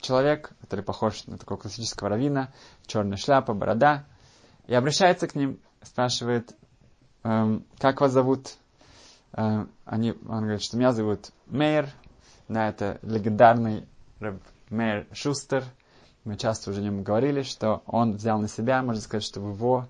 человек, 0.00 0.52
который 0.60 0.84
похож 0.84 1.26
на 1.26 1.38
такого 1.38 1.58
классического 1.58 2.08
равина, 2.08 2.52
черная 2.86 3.16
шляпа, 3.16 3.52
борода, 3.52 4.04
и 4.68 4.74
обращается 4.74 5.26
к 5.26 5.34
ним, 5.34 5.58
спрашивает, 5.82 6.54
эм, 7.24 7.66
как 7.78 8.00
вас 8.00 8.12
зовут? 8.12 8.54
Эм, 9.32 9.70
они, 9.84 10.12
он 10.12 10.42
говорит, 10.42 10.62
что 10.62 10.76
меня 10.76 10.92
зовут 10.92 11.32
Мейер, 11.46 11.90
да, 12.46 12.68
это 12.68 13.00
легендарный 13.02 13.88
Рэб 14.20 14.40
Мейер 14.70 15.08
Шустер– 15.12 15.64
мы 16.24 16.38
часто 16.38 16.70
уже 16.70 16.80
о 16.80 16.82
нем 16.82 17.02
говорили, 17.02 17.42
что 17.42 17.82
он 17.86 18.14
взял 18.14 18.38
на 18.38 18.48
себя, 18.48 18.82
можно 18.82 19.02
сказать, 19.02 19.24
что 19.24 19.40
его 19.40 19.76
а, 19.76 19.88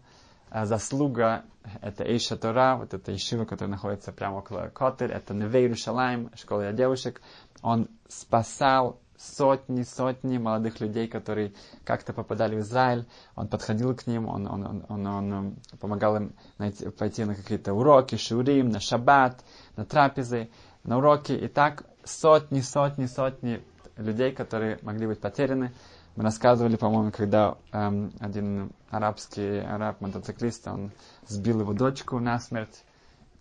заслуга 0.63 1.45
это 1.81 2.05
Эйша 2.05 2.37
Тора, 2.37 2.77
вот 2.77 2.95
эта 2.95 3.15
Ишива, 3.15 3.45
которая 3.45 3.71
находится 3.71 4.13
прямо 4.13 4.39
около 4.39 4.69
Котель, 4.69 5.11
это 5.11 5.35
Невей 5.35 5.69
Рушалайм, 5.69 6.31
школа 6.37 6.63
для 6.63 6.73
девушек. 6.73 7.21
Он 7.63 7.89
спасал 8.09 9.01
сотни, 9.17 9.83
сотни 9.83 10.39
молодых 10.39 10.81
людей, 10.81 11.09
которые 11.09 11.55
как-то 11.85 12.13
попадали 12.13 12.57
в 12.57 12.61
Израиль. 12.61 13.07
Он 13.35 13.49
подходил 13.49 13.95
к 13.97 14.07
ним, 14.07 14.29
он, 14.29 14.47
он, 14.47 14.85
он, 14.89 15.07
он, 15.07 15.33
он 15.33 15.57
помогал 15.81 16.17
им 16.17 16.35
найти, 16.59 16.89
пойти 16.91 17.25
на 17.25 17.35
какие-то 17.35 17.73
уроки, 17.73 18.17
шурим, 18.17 18.69
на 18.69 18.81
шаббат, 18.81 19.43
на 19.77 19.85
трапезы, 19.85 20.51
на 20.85 20.99
уроки. 20.99 21.33
И 21.33 21.49
так 21.49 21.85
сотни, 22.05 22.61
сотни, 22.61 23.07
сотни 23.07 23.63
людей, 23.97 24.33
которые 24.33 24.79
могли 24.83 25.07
быть 25.07 25.21
потеряны, 25.21 25.73
Мы 26.17 26.23
рассказывали, 26.23 26.77
по-моему, 26.77 27.11
когда 27.11 27.57
эм, 27.73 28.13
один 28.21 28.71
арабский 28.91 29.59
араб-мотоциклист, 29.59 30.69
он 30.69 30.93
сбил 31.27 31.61
его 31.61 31.73
дочку 31.73 32.21
насмерть, 32.21 32.85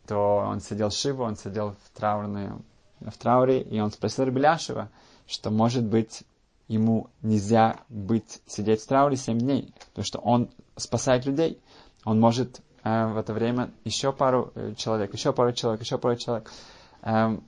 то 0.08 0.38
он 0.48 0.60
сидел 0.60 0.90
Шива, 0.90 1.24
он 1.24 1.36
сидел 1.36 1.76
в, 1.84 1.98
траурной, 1.98 2.50
в 3.00 3.16
трауре, 3.18 3.62
и 3.62 3.80
он 3.80 3.92
спросил 3.92 4.26
Рабеляшева, 4.26 4.90
что, 5.28 5.52
может 5.52 5.84
быть, 5.84 6.24
ему 6.68 7.10
нельзя 7.22 7.78
быть, 7.90 8.42
сидеть 8.48 8.82
в 8.82 8.88
трауре 8.88 9.18
7 9.18 9.38
дней, 9.38 9.74
потому 9.90 10.06
что 10.06 10.20
он 10.20 10.50
спасает 10.76 11.26
людей. 11.28 11.62
Он 12.06 12.20
может 12.20 12.62
э, 12.84 13.08
в 13.08 13.18
это 13.18 13.34
время 13.34 13.72
еще 13.84 14.12
пару 14.12 14.52
э, 14.56 14.74
человек, 14.76 15.14
еще 15.14 15.32
пару 15.32 15.54
человек, 15.54 15.82
еще 15.82 16.00
пару 16.00 16.16
человек. 16.16 16.52
Эм, 17.04 17.44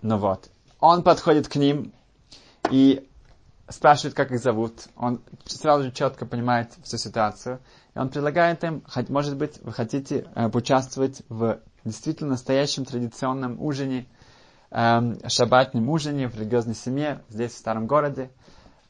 ну 0.00 0.16
вот. 0.16 0.48
Он 0.80 1.02
подходит 1.02 1.48
к 1.48 1.56
ним 1.56 1.92
и 2.70 3.06
спрашивает, 3.68 4.14
как 4.14 4.32
их 4.32 4.40
зовут. 4.40 4.88
Он 4.96 5.22
сразу 5.46 5.84
же 5.84 5.92
четко 5.92 6.26
понимает 6.26 6.72
всю 6.82 6.98
ситуацию. 6.98 7.60
И 7.94 7.98
он 7.98 8.08
предлагает 8.08 8.62
им, 8.64 8.84
может 9.08 9.36
быть, 9.36 9.58
вы 9.62 9.72
хотите 9.72 10.26
э, 10.34 10.48
поучаствовать 10.48 11.22
в 11.28 11.60
действительно 11.84 12.30
настоящем 12.30 12.84
традиционном 12.84 13.60
ужине, 13.62 14.06
э, 14.70 15.28
шабатном 15.28 15.88
ужине 15.88 16.28
в 16.28 16.36
религиозной 16.36 16.74
семье 16.74 17.22
здесь, 17.28 17.52
в 17.52 17.58
старом 17.58 17.86
городе. 17.86 18.30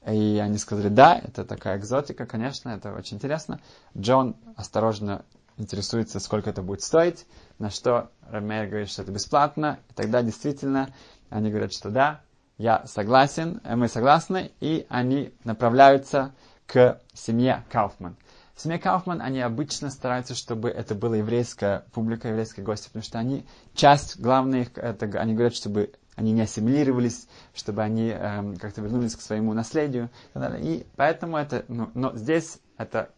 И 0.07 0.39
они 0.43 0.59
сказали, 0.59 0.89
да, 0.89 1.19
это 1.19 1.45
такая 1.45 1.79
экзотика, 1.79 2.27
конечно, 2.27 2.71
это 2.71 2.93
очень 2.93 3.17
интересно. 3.17 3.61
Джон 3.97 4.37
осторожно 4.57 5.25
интересуется, 5.57 6.21
сколько 6.21 6.51
это 6.51 6.63
будет 6.63 6.83
стоить, 6.83 7.27
на 7.59 7.71
что 7.71 8.11
Рамейр 8.29 8.69
говорит, 8.69 8.91
что 8.91 9.03
это 9.03 9.13
бесплатно. 9.13 9.79
И 9.91 9.95
тогда 9.95 10.23
действительно 10.23 10.93
они 11.31 11.51
говорят, 11.51 11.73
что 11.73 11.91
да, 11.91 12.21
я 12.59 12.85
согласен, 12.87 13.61
э, 13.65 13.77
мы 13.77 13.89
согласны, 13.89 14.53
и 14.61 14.87
они 14.89 15.33
направляются 15.45 16.35
к 16.67 17.01
семье 17.13 17.65
Кауфман. 17.71 18.17
В 18.55 18.61
семье 18.61 18.79
Кауфман 18.79 19.21
они 19.21 19.41
обычно 19.41 19.91
стараются, 19.91 20.35
чтобы 20.35 20.69
это 20.71 20.95
была 20.95 21.17
еврейская 21.17 21.85
публика, 21.93 22.29
еврейские 22.29 22.65
гости, 22.65 22.87
потому 22.87 23.03
что 23.03 23.19
они, 23.19 23.45
часть 23.75 24.21
главных, 24.21 24.79
это, 24.79 25.07
они 25.19 25.35
говорят, 25.35 25.55
чтобы 25.55 25.93
они 26.15 26.31
не 26.31 26.43
ассимилировались, 26.43 27.27
чтобы 27.55 27.83
они 27.83 28.11
эм, 28.11 28.57
как-то 28.57 28.81
вернулись 28.81 29.17
к 29.17 29.21
своему 29.21 29.53
наследию. 29.53 30.09
И, 30.35 30.39
и 30.63 30.87
поэтому 30.95 31.37
это, 31.37 31.65
ну, 31.67 31.91
но 31.95 32.17
здесь 32.17 32.61
это 32.79 33.11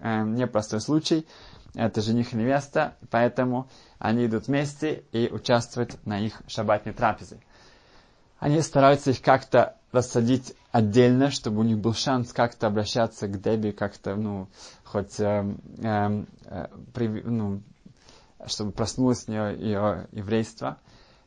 эм, 0.00 0.34
непростой 0.34 0.80
случай, 0.80 1.24
это 1.74 2.00
жених 2.00 2.32
и 2.32 2.36
невеста, 2.36 2.96
поэтому 3.10 3.68
они 4.00 4.26
идут 4.26 4.48
вместе 4.48 5.04
и 5.12 5.28
участвуют 5.30 6.04
на 6.04 6.18
их 6.18 6.42
шабатной 6.48 6.92
трапезе 6.92 7.38
они 8.40 8.60
стараются 8.62 9.10
их 9.10 9.20
как-то 9.22 9.76
рассадить 9.92 10.54
отдельно, 10.72 11.30
чтобы 11.30 11.60
у 11.60 11.62
них 11.62 11.78
был 11.78 11.94
шанс 11.94 12.32
как-то 12.32 12.66
обращаться 12.66 13.28
к 13.28 13.40
Деби, 13.40 13.70
как-то, 13.70 14.16
ну, 14.16 14.48
хоть, 14.82 15.20
э, 15.20 15.54
э, 15.78 16.24
э, 16.46 16.66
при, 16.94 17.08
ну, 17.08 17.60
чтобы 18.46 18.72
проснулось 18.72 19.24
в 19.24 19.28
нее 19.28 19.56
ее 19.58 20.08
еврейство. 20.12 20.78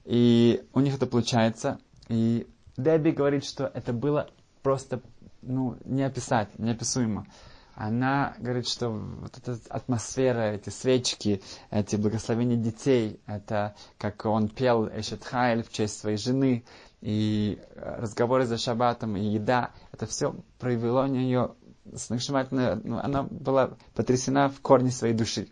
И 0.05 0.65
у 0.73 0.79
них 0.79 0.95
это 0.95 1.05
получается. 1.05 1.79
И 2.09 2.47
Деби 2.77 3.11
говорит, 3.11 3.45
что 3.45 3.69
это 3.73 3.93
было 3.93 4.29
просто, 4.63 5.01
ну, 5.43 5.77
не 5.85 6.03
описать, 6.03 6.57
неописуемо. 6.57 7.27
Она 7.75 8.35
говорит, 8.37 8.67
что 8.67 8.89
вот 8.89 9.37
эта 9.37 9.57
атмосфера, 9.69 10.53
эти 10.53 10.69
свечки, 10.69 11.41
эти 11.71 11.95
благословения 11.95 12.55
детей, 12.55 13.19
это 13.25 13.75
как 13.97 14.25
он 14.25 14.47
пел 14.47 14.87
Эшет 14.89 15.23
Хайль 15.23 15.63
в 15.63 15.71
честь 15.71 15.99
своей 15.99 16.17
жены, 16.17 16.63
и 17.03 17.59
э, 17.75 17.95
разговоры 18.01 18.45
за 18.45 18.57
шаббатом, 18.57 19.17
и 19.17 19.25
еда, 19.25 19.71
это 19.91 20.05
все 20.05 20.33
провело 20.57 21.01
на 21.05 21.11
нее 21.11 21.53
сногсшибательно, 21.93 22.79
ну, 22.81 22.97
она 22.97 23.23
была 23.23 23.71
потрясена 23.93 24.47
в 24.49 24.61
корне 24.61 24.89
своей 24.89 25.13
души. 25.13 25.49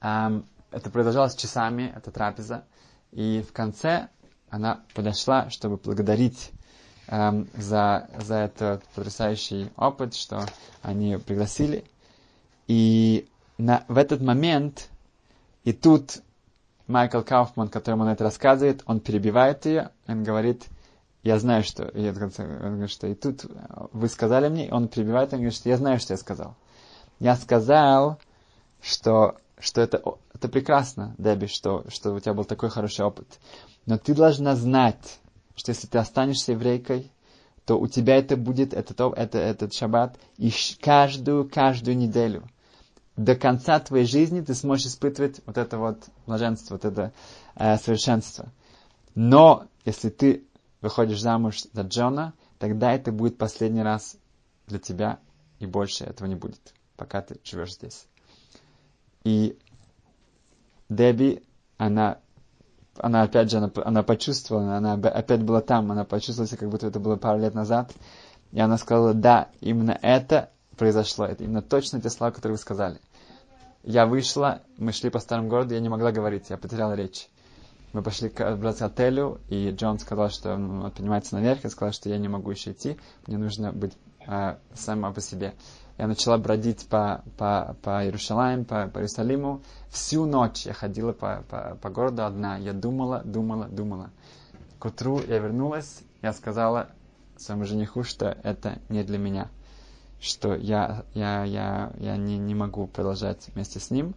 Это 0.00 0.90
продолжалось 0.92 1.34
часами, 1.34 1.92
эта 1.96 2.12
трапеза, 2.12 2.64
и 3.10 3.44
в 3.48 3.52
конце 3.52 4.08
она 4.48 4.84
подошла, 4.94 5.50
чтобы 5.50 5.76
благодарить 5.78 6.52
um, 7.08 7.48
за, 7.60 8.08
за 8.20 8.34
этот 8.36 8.84
потрясающий 8.94 9.70
опыт, 9.76 10.14
что 10.14 10.46
они 10.82 11.06
ее 11.12 11.18
пригласили. 11.18 11.84
И 12.68 13.28
на, 13.58 13.84
в 13.88 13.96
этот 13.96 14.20
момент, 14.20 14.88
и 15.64 15.72
тут 15.72 16.22
Майкл 16.86 17.22
Кауфман, 17.22 17.68
которому 17.68 18.04
он 18.04 18.10
это 18.10 18.24
рассказывает, 18.24 18.82
он 18.86 19.00
перебивает 19.00 19.64
ее, 19.64 19.90
он 20.06 20.22
говорит, 20.22 20.66
я 21.22 21.38
знаю, 21.38 21.64
что, 21.64 21.84
и 21.84 22.06
он 22.06 22.14
говорит, 22.14 22.90
что 22.90 23.06
и 23.06 23.14
тут 23.14 23.46
вы 23.92 24.08
сказали 24.08 24.48
мне, 24.48 24.68
он 24.70 24.88
перебивает, 24.88 25.32
он 25.32 25.38
говорит, 25.38 25.54
что 25.54 25.68
я 25.70 25.78
знаю, 25.78 25.98
что 25.98 26.12
я 26.12 26.18
сказал. 26.18 26.56
Я 27.20 27.36
сказал, 27.36 28.18
что, 28.82 29.36
что 29.58 29.80
это, 29.80 30.02
это 30.34 30.48
прекрасно, 30.48 31.14
Дебби, 31.16 31.46
что, 31.46 31.84
что 31.88 32.12
у 32.12 32.20
тебя 32.20 32.34
был 32.34 32.44
такой 32.44 32.68
хороший 32.68 33.06
опыт. 33.06 33.38
Но 33.86 33.96
ты 33.96 34.14
должна 34.14 34.54
знать, 34.54 35.20
что 35.56 35.70
если 35.70 35.86
ты 35.86 35.96
останешься 35.96 36.52
еврейкой, 36.52 37.10
то 37.64 37.78
у 37.80 37.86
тебя 37.86 38.16
это 38.16 38.36
будет, 38.36 38.74
этот, 38.74 39.00
это, 39.16 39.38
этот 39.38 39.72
шаббат, 39.72 40.18
и 40.36 40.52
каждую, 40.82 41.48
каждую 41.48 41.96
неделю 41.96 42.44
до 43.16 43.36
конца 43.36 43.78
твоей 43.80 44.06
жизни 44.06 44.40
ты 44.40 44.54
сможешь 44.54 44.86
испытывать 44.86 45.40
вот 45.46 45.56
это 45.56 45.78
вот 45.78 46.04
блаженство, 46.26 46.74
вот 46.74 46.84
это 46.84 47.12
э, 47.54 47.76
совершенство. 47.78 48.52
Но 49.14 49.66
если 49.84 50.10
ты 50.10 50.44
выходишь 50.80 51.20
замуж 51.20 51.62
за 51.72 51.82
Джона, 51.82 52.34
тогда 52.58 52.92
это 52.92 53.12
будет 53.12 53.38
последний 53.38 53.82
раз 53.82 54.16
для 54.66 54.78
тебя, 54.78 55.18
и 55.60 55.66
больше 55.66 56.04
этого 56.04 56.26
не 56.26 56.34
будет, 56.34 56.74
пока 56.96 57.22
ты 57.22 57.38
живешь 57.44 57.74
здесь. 57.74 58.06
И 59.22 59.56
Деби, 60.88 61.42
она, 61.78 62.18
она 62.98 63.22
опять 63.22 63.50
же, 63.50 63.58
она, 63.58 63.70
она 63.84 64.02
почувствовала, 64.02 64.76
она 64.76 64.94
опять 64.94 65.42
была 65.42 65.60
там, 65.60 65.92
она 65.92 66.04
почувствовала, 66.04 66.56
как 66.56 66.68
будто 66.68 66.88
это 66.88 66.98
было 67.00 67.16
пару 67.16 67.40
лет 67.40 67.54
назад, 67.54 67.92
и 68.52 68.60
она 68.60 68.76
сказала, 68.76 69.14
да, 69.14 69.48
именно 69.60 69.98
это 70.02 70.50
произошло. 70.74 71.26
Это 71.26 71.44
именно 71.44 71.62
точно 71.62 72.00
те 72.00 72.10
слова, 72.10 72.32
которые 72.32 72.56
вы 72.56 72.60
сказали. 72.60 73.00
Я 73.82 74.06
вышла, 74.06 74.62
мы 74.78 74.92
шли 74.92 75.10
по 75.10 75.18
старому 75.18 75.48
городу, 75.48 75.74
я 75.74 75.80
не 75.80 75.88
могла 75.88 76.10
говорить, 76.10 76.48
я 76.48 76.56
потеряла 76.56 76.94
речь. 76.94 77.28
Мы 77.92 78.02
пошли 78.02 78.28
к 78.28 78.42
отелю, 78.42 79.40
и 79.48 79.70
Джон 79.70 79.98
сказал, 79.98 80.30
что 80.30 80.54
он 80.54 80.90
поднимается 80.90 81.34
наверх, 81.34 81.64
и 81.64 81.68
сказал, 81.68 81.92
что 81.92 82.08
я 82.08 82.18
не 82.18 82.28
могу 82.28 82.50
еще 82.50 82.72
идти, 82.72 82.98
мне 83.26 83.38
нужно 83.38 83.72
быть 83.72 83.92
э, 84.26 84.56
сама 84.74 85.12
по 85.12 85.20
себе. 85.20 85.54
Я 85.96 86.08
начала 86.08 86.38
бродить 86.38 86.88
по, 86.88 87.22
по, 87.36 87.76
по 87.82 88.04
Иерусалиму, 88.04 88.64
по, 88.64 88.88
по 88.88 88.98
Иерусалиму. 88.98 89.62
Всю 89.90 90.26
ночь 90.26 90.66
я 90.66 90.72
ходила 90.72 91.12
по, 91.12 91.44
по, 91.48 91.78
по 91.80 91.90
городу 91.90 92.24
одна. 92.24 92.56
Я 92.56 92.72
думала, 92.72 93.22
думала, 93.24 93.66
думала. 93.66 94.10
К 94.80 94.86
утру 94.86 95.20
я 95.20 95.38
вернулась, 95.38 96.00
я 96.20 96.32
сказала 96.32 96.88
своему 97.36 97.64
жениху, 97.64 98.02
что 98.02 98.36
это 98.42 98.80
не 98.88 99.04
для 99.04 99.18
меня 99.18 99.50
что 100.24 100.54
я, 100.54 101.04
я, 101.12 101.44
я, 101.44 101.92
я 101.98 102.16
не, 102.16 102.38
не 102.38 102.54
могу 102.54 102.86
продолжать 102.86 103.48
вместе 103.54 103.78
с 103.78 103.90
ним. 103.90 104.14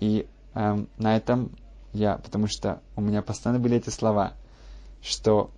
И 0.00 0.26
эм, 0.54 0.88
на 0.98 1.16
этом 1.16 1.52
я, 1.92 2.16
потому 2.18 2.48
что 2.48 2.82
у 2.96 3.00
меня 3.00 3.22
постоянно 3.22 3.60
были 3.60 3.76
эти 3.76 3.90
слова, 3.90 4.34
что 5.02 5.50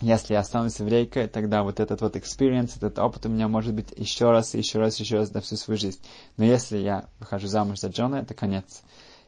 если 0.00 0.34
я 0.34 0.40
останусь 0.40 0.78
еврейкой, 0.78 1.26
тогда 1.26 1.62
вот 1.62 1.80
этот 1.80 2.02
вот 2.02 2.16
experience, 2.16 2.76
этот 2.76 2.98
опыт 2.98 3.24
у 3.26 3.28
меня 3.30 3.48
может 3.48 3.74
быть 3.74 3.92
еще 3.96 4.30
раз, 4.30 4.54
еще 4.54 4.78
раз, 4.78 5.00
еще 5.00 5.16
раз 5.16 5.32
на 5.32 5.40
всю 5.40 5.56
свою 5.56 5.78
жизнь. 5.78 6.00
Но 6.36 6.44
если 6.44 6.76
я 6.76 7.08
выхожу 7.18 7.46
замуж 7.46 7.78
за 7.78 7.88
Джона, 7.88 8.16
это 8.16 8.34
конец. 8.34 8.82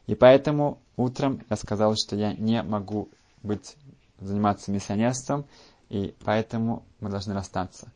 И 0.05 0.13
поэтому 0.13 0.79
утром 0.95 1.41
я 1.49 1.55
сказал, 1.55 1.95
что 1.95 2.15
я 2.15 2.33
не 2.33 2.61
могу 2.61 3.09
быть, 3.41 3.75
заниматься 4.19 4.71
миссионерством, 4.71 5.45
и 5.89 6.15
поэтому 6.23 6.85
мы 6.99 7.09
должны 7.09 7.33
расстаться. 7.33 7.91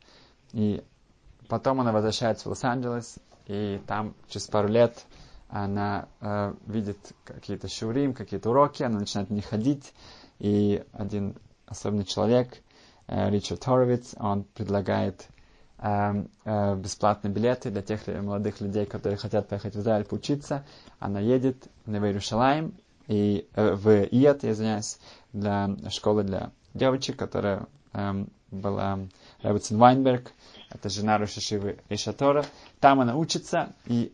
И 0.51 0.83
Потом 1.49 1.81
она 1.81 1.91
возвращается 1.91 2.47
в 2.47 2.51
Лос-Анджелес, 2.51 3.17
и 3.47 3.81
там 3.87 4.13
через 4.27 4.47
пару 4.47 4.67
лет 4.67 5.05
она 5.49 6.07
э, 6.21 6.53
видит 6.67 6.99
какие-то 7.23 7.67
шурим, 7.67 8.13
какие-то 8.13 8.51
уроки, 8.51 8.83
она 8.83 8.99
начинает 8.99 9.31
них 9.31 9.45
ходить, 9.45 9.93
и 10.37 10.83
один 10.93 11.35
особенный 11.65 12.05
человек, 12.05 12.61
э, 13.07 13.31
Ричард 13.31 13.63
Хоровиц, 13.65 14.13
он 14.19 14.43
предлагает 14.43 15.27
э, 15.79 16.23
э, 16.45 16.75
бесплатные 16.75 17.33
билеты 17.33 17.71
для 17.71 17.81
тех 17.81 18.05
молодых 18.05 18.61
людей, 18.61 18.85
которые 18.85 19.17
хотят 19.17 19.47
поехать 19.47 19.73
в 19.73 19.79
Израиль 19.79 20.05
поучиться. 20.05 20.63
Она 20.99 21.19
едет 21.19 21.67
в 21.87 21.91
Иерушалаем, 21.91 22.75
и 23.07 23.47
э, 23.55 23.73
в 23.73 23.89
Иет, 24.05 24.43
я 24.43 24.51
извиняюсь, 24.51 24.99
для 25.33 25.75
школы 25.89 26.23
для 26.23 26.51
девочек, 26.75 27.17
которая 27.17 27.65
э, 27.93 28.25
была 28.51 28.99
Рабицин 29.41 29.77
Вайнберг, 29.77 30.31
это 30.69 30.89
жена 30.89 31.17
Рушишивы 31.17 31.79
Ишатора. 31.89 32.45
Там 32.79 32.99
она 32.99 33.15
учится, 33.15 33.73
и 33.85 34.13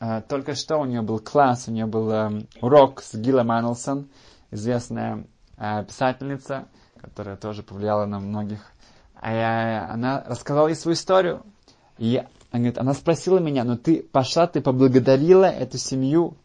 э, 0.00 0.22
только 0.28 0.54
что 0.54 0.78
у 0.78 0.84
нее 0.84 1.02
был 1.02 1.18
класс, 1.18 1.68
у 1.68 1.72
нее 1.72 1.86
был 1.86 2.10
э, 2.10 2.42
урок 2.60 3.02
с 3.02 3.14
Гила 3.14 3.42
Маннелсон, 3.42 4.08
известная 4.50 5.26
э, 5.56 5.84
писательница, 5.84 6.66
которая 7.00 7.36
тоже 7.36 7.62
повлияла 7.62 8.06
на 8.06 8.20
многих. 8.20 8.60
А 9.14 9.32
я, 9.32 9.90
она 9.90 10.24
рассказала 10.26 10.68
ей 10.68 10.74
свою 10.74 10.94
историю. 10.94 11.44
И 11.98 12.16
она 12.50 12.60
говорит, 12.60 12.78
она 12.78 12.94
спросила 12.94 13.38
меня, 13.38 13.64
ну 13.64 13.76
ты 13.76 14.02
пошла, 14.02 14.46
ты 14.46 14.60
поблагодарила 14.60 15.46
эту 15.46 15.76
семью 15.76 16.36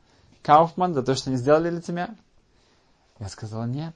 Кауфман 0.41 0.93
за 0.93 1.03
то, 1.03 1.15
что 1.15 1.29
они 1.29 1.37
сделали 1.37 1.69
для 1.69 1.81
тебя? 1.81 2.15
Я 3.19 3.29
сказала, 3.29 3.65
нет. 3.65 3.95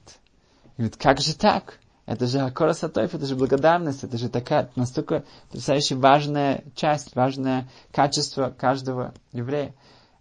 Говорит, 0.76 0.96
как 0.96 1.20
же 1.20 1.34
так? 1.34 1.78
Это 2.08 2.26
же 2.26 2.38
Акора 2.38 2.72
это 2.72 3.26
же 3.26 3.36
благодарность, 3.36 4.02
это 4.02 4.16
же 4.16 4.30
такая 4.30 4.70
настолько 4.76 5.24
потрясающая 5.50 5.94
важная 5.98 6.64
часть, 6.74 7.14
важное 7.14 7.68
качество 7.92 8.48
каждого 8.48 9.12
еврея. 9.32 9.74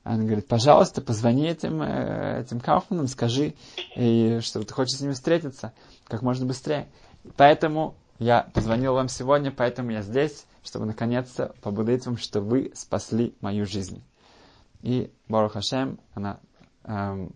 Он 0.04 0.26
говорит, 0.26 0.50
пожалуйста, 0.50 1.02
позвони 1.02 1.48
этим, 1.48 1.82
э, 1.82 2.42
этим 2.42 2.60
Кауфманам, 2.60 3.08
скажи, 3.08 3.54
и, 3.96 4.40
что 4.42 4.62
ты 4.64 4.74
хочешь 4.74 4.98
с 4.98 5.02
ними 5.02 5.14
встретиться 5.14 5.72
как 6.10 6.24
можно 6.24 6.46
быстрее. 6.46 6.90
Поэтому 7.38 7.96
я 8.20 8.50
позвонил 8.54 8.94
вам 8.94 9.08
сегодня, 9.08 9.50
поэтому 9.50 9.92
я 9.92 10.02
здесь, 10.02 10.46
чтобы 10.66 10.88
наконец-то 10.88 11.56
поблагодарить 11.62 12.06
вам, 12.06 12.18
что 12.18 12.42
вы 12.42 12.74
спасли 12.76 13.34
мою 13.40 13.66
жизнь. 13.66 14.04
И 14.82 15.10
Барух 15.30 15.54
Хашем, 15.54 16.02
она 16.14 16.42
эм, 16.84 17.32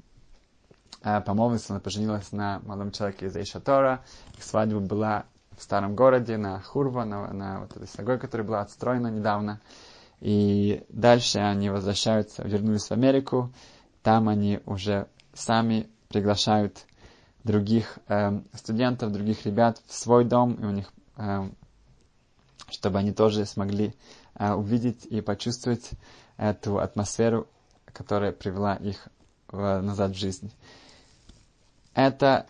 э, 1.03 1.21
помолвилась, 1.21 1.69
она 1.69 1.79
поженилась 1.79 2.31
на 2.31 2.59
молодом 2.65 2.91
человеке 2.91 3.27
из 3.27 3.35
Эйшатора. 3.35 4.03
Их 4.37 4.43
свадьба 4.43 4.79
была 4.79 5.25
в 5.57 5.63
старом 5.63 5.95
городе, 5.95 6.37
на 6.37 6.59
Хурва, 6.61 7.03
на, 7.03 7.31
на 7.33 7.59
вот 7.61 7.75
этой 7.75 7.87
синагоге, 7.87 8.19
которая 8.19 8.47
была 8.47 8.61
отстроена 8.61 9.07
недавно. 9.07 9.59
И 10.19 10.83
дальше 10.89 11.39
они 11.39 11.69
возвращаются, 11.69 12.43
вернулись 12.43 12.87
в 12.87 12.91
Америку. 12.91 13.51
Там 14.03 14.29
они 14.29 14.59
уже 14.65 15.07
сами 15.33 15.89
приглашают 16.09 16.85
других 17.43 17.97
э, 18.07 18.39
студентов, 18.53 19.11
других 19.11 19.45
ребят 19.45 19.81
в 19.87 19.93
свой 19.93 20.25
дом, 20.25 20.53
и 20.53 20.65
у 20.65 20.71
них, 20.71 20.91
э, 21.17 21.49
чтобы 22.69 22.99
они 22.99 23.11
тоже 23.11 23.45
смогли 23.45 23.95
э, 24.35 24.53
увидеть 24.53 25.05
и 25.05 25.21
почувствовать 25.21 25.91
эту 26.37 26.79
атмосферу, 26.79 27.47
которая 27.85 28.31
привела 28.31 28.75
их 28.75 29.07
в, 29.47 29.81
назад 29.81 30.11
в 30.11 30.17
жизнь. 30.17 30.51
Это 31.93 32.47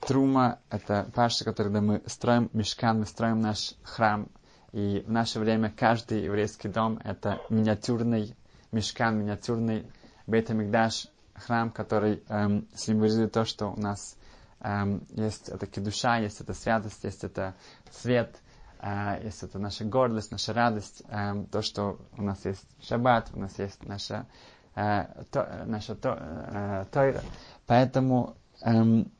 трума, 0.00 0.58
это 0.70 1.10
паша, 1.14 1.44
когда 1.44 1.80
мы 1.80 2.02
строим 2.06 2.50
мешкан, 2.52 3.00
мы 3.00 3.06
строим 3.06 3.40
наш 3.40 3.74
храм, 3.82 4.28
и 4.72 5.04
в 5.06 5.10
наше 5.10 5.38
время 5.38 5.70
каждый 5.70 6.24
еврейский 6.24 6.68
дом— 6.68 6.98
это 7.04 7.40
миниатюрный 7.48 8.34
мешкан, 8.72 9.18
миниатюрный 9.18 9.86
бейтамикдаш, 10.26 11.08
храм, 11.34 11.70
который 11.70 12.22
эм, 12.28 12.66
символизирует 12.74 13.32
то, 13.32 13.44
что 13.44 13.68
у 13.68 13.80
нас 13.80 14.16
эм, 14.60 15.06
есть 15.10 15.48
эта 15.48 15.66
кедуша, 15.66 16.18
есть 16.18 16.40
эта 16.40 16.54
святость, 16.54 17.04
есть 17.04 17.24
это 17.24 17.54
свет, 17.90 18.34
э, 18.80 19.20
есть 19.24 19.42
это 19.42 19.58
наша 19.58 19.84
гордость, 19.84 20.30
наша 20.30 20.52
радость, 20.52 21.02
э, 21.08 21.44
то, 21.50 21.62
что 21.62 21.98
у 22.16 22.22
нас 22.22 22.44
есть 22.44 22.64
шаббат, 22.82 23.30
у 23.34 23.40
нас 23.40 23.58
есть 23.58 23.84
наша, 23.84 24.26
э, 24.74 25.04
то, 25.30 25.64
наша 25.66 25.94
то, 25.94 26.16
э, 26.18 26.84
тойра. 26.90 27.22
Поэтому, 27.66 28.36
эм, 28.62 29.10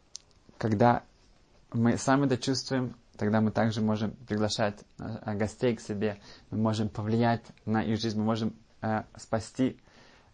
когда 0.58 1.02
мы 1.72 1.96
сами 1.98 2.26
это 2.26 2.38
чувствуем, 2.38 2.96
тогда 3.16 3.40
мы 3.40 3.50
также 3.50 3.80
можем 3.80 4.12
приглашать 4.12 4.80
э, 4.98 5.34
гостей 5.34 5.76
к 5.76 5.80
себе, 5.80 6.18
мы 6.50 6.58
можем 6.58 6.88
повлиять 6.88 7.42
на 7.64 7.82
их 7.82 8.00
жизнь, 8.00 8.18
мы 8.18 8.24
можем 8.24 8.54
э, 8.82 9.02
спасти 9.16 9.78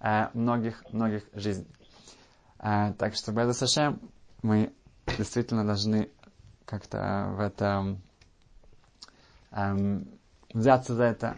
э, 0.01 0.29
многих, 0.35 0.85
многих 0.93 1.25
жизней. 1.35 1.69
Э, 2.59 2.93
так 2.99 3.15
что, 3.15 3.33
Беда 3.33 3.53
Сашем, 3.53 4.01
мы 4.43 4.73
действительно 5.17 5.65
должны 5.65 6.11
как-то 6.65 7.33
в 7.37 7.41
этом 7.41 8.01
эм, 9.51 10.09
взяться 10.53 10.95
за 10.95 11.05
это. 11.05 11.37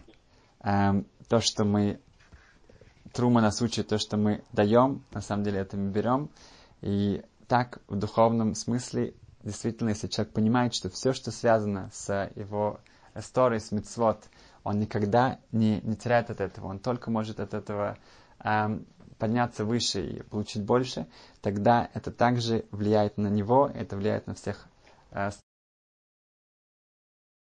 Эм, 0.61 1.07
то, 1.29 1.41
что 1.41 1.65
мы 1.65 2.01
Трума 3.13 3.41
нас 3.41 3.61
учит, 3.61 3.89
то, 3.89 3.99
что 3.99 4.17
мы 4.17 4.43
даем, 4.53 5.05
на 5.13 5.21
самом 5.21 5.45
деле 5.45 5.61
это 5.61 5.77
мы 5.77 5.91
берем. 5.91 6.31
И 6.81 7.23
так 7.53 7.81
в 7.87 7.97
духовном 7.97 8.55
смысле 8.55 9.13
действительно, 9.43 9.91
если 9.91 10.07
человек 10.07 10.33
понимает, 10.33 10.73
что 10.73 10.89
все, 10.89 11.13
что 11.13 11.31
связано 11.31 11.91
с 11.93 12.31
его 12.35 12.81
историей, 13.15 13.61
с 13.61 13.73
мицвод, 13.73 14.25
он 14.65 14.79
никогда 14.79 15.39
не, 15.53 15.83
не 15.83 15.95
теряет 15.95 16.31
от 16.31 16.41
этого, 16.41 16.69
он 16.69 16.79
только 16.79 17.11
может 17.11 17.41
от 17.41 17.53
этого 17.53 17.99
эм, 18.43 18.87
подняться 19.19 19.67
выше 19.67 20.01
и 20.01 20.23
получить 20.23 20.63
больше, 20.65 21.07
тогда 21.43 21.91
это 21.93 22.11
также 22.11 22.65
влияет 22.71 23.19
на 23.19 23.29
него, 23.29 23.71
это 23.75 23.99
влияет 23.99 24.27
на 24.27 24.35
всех 24.35 24.67
э, 25.11 25.31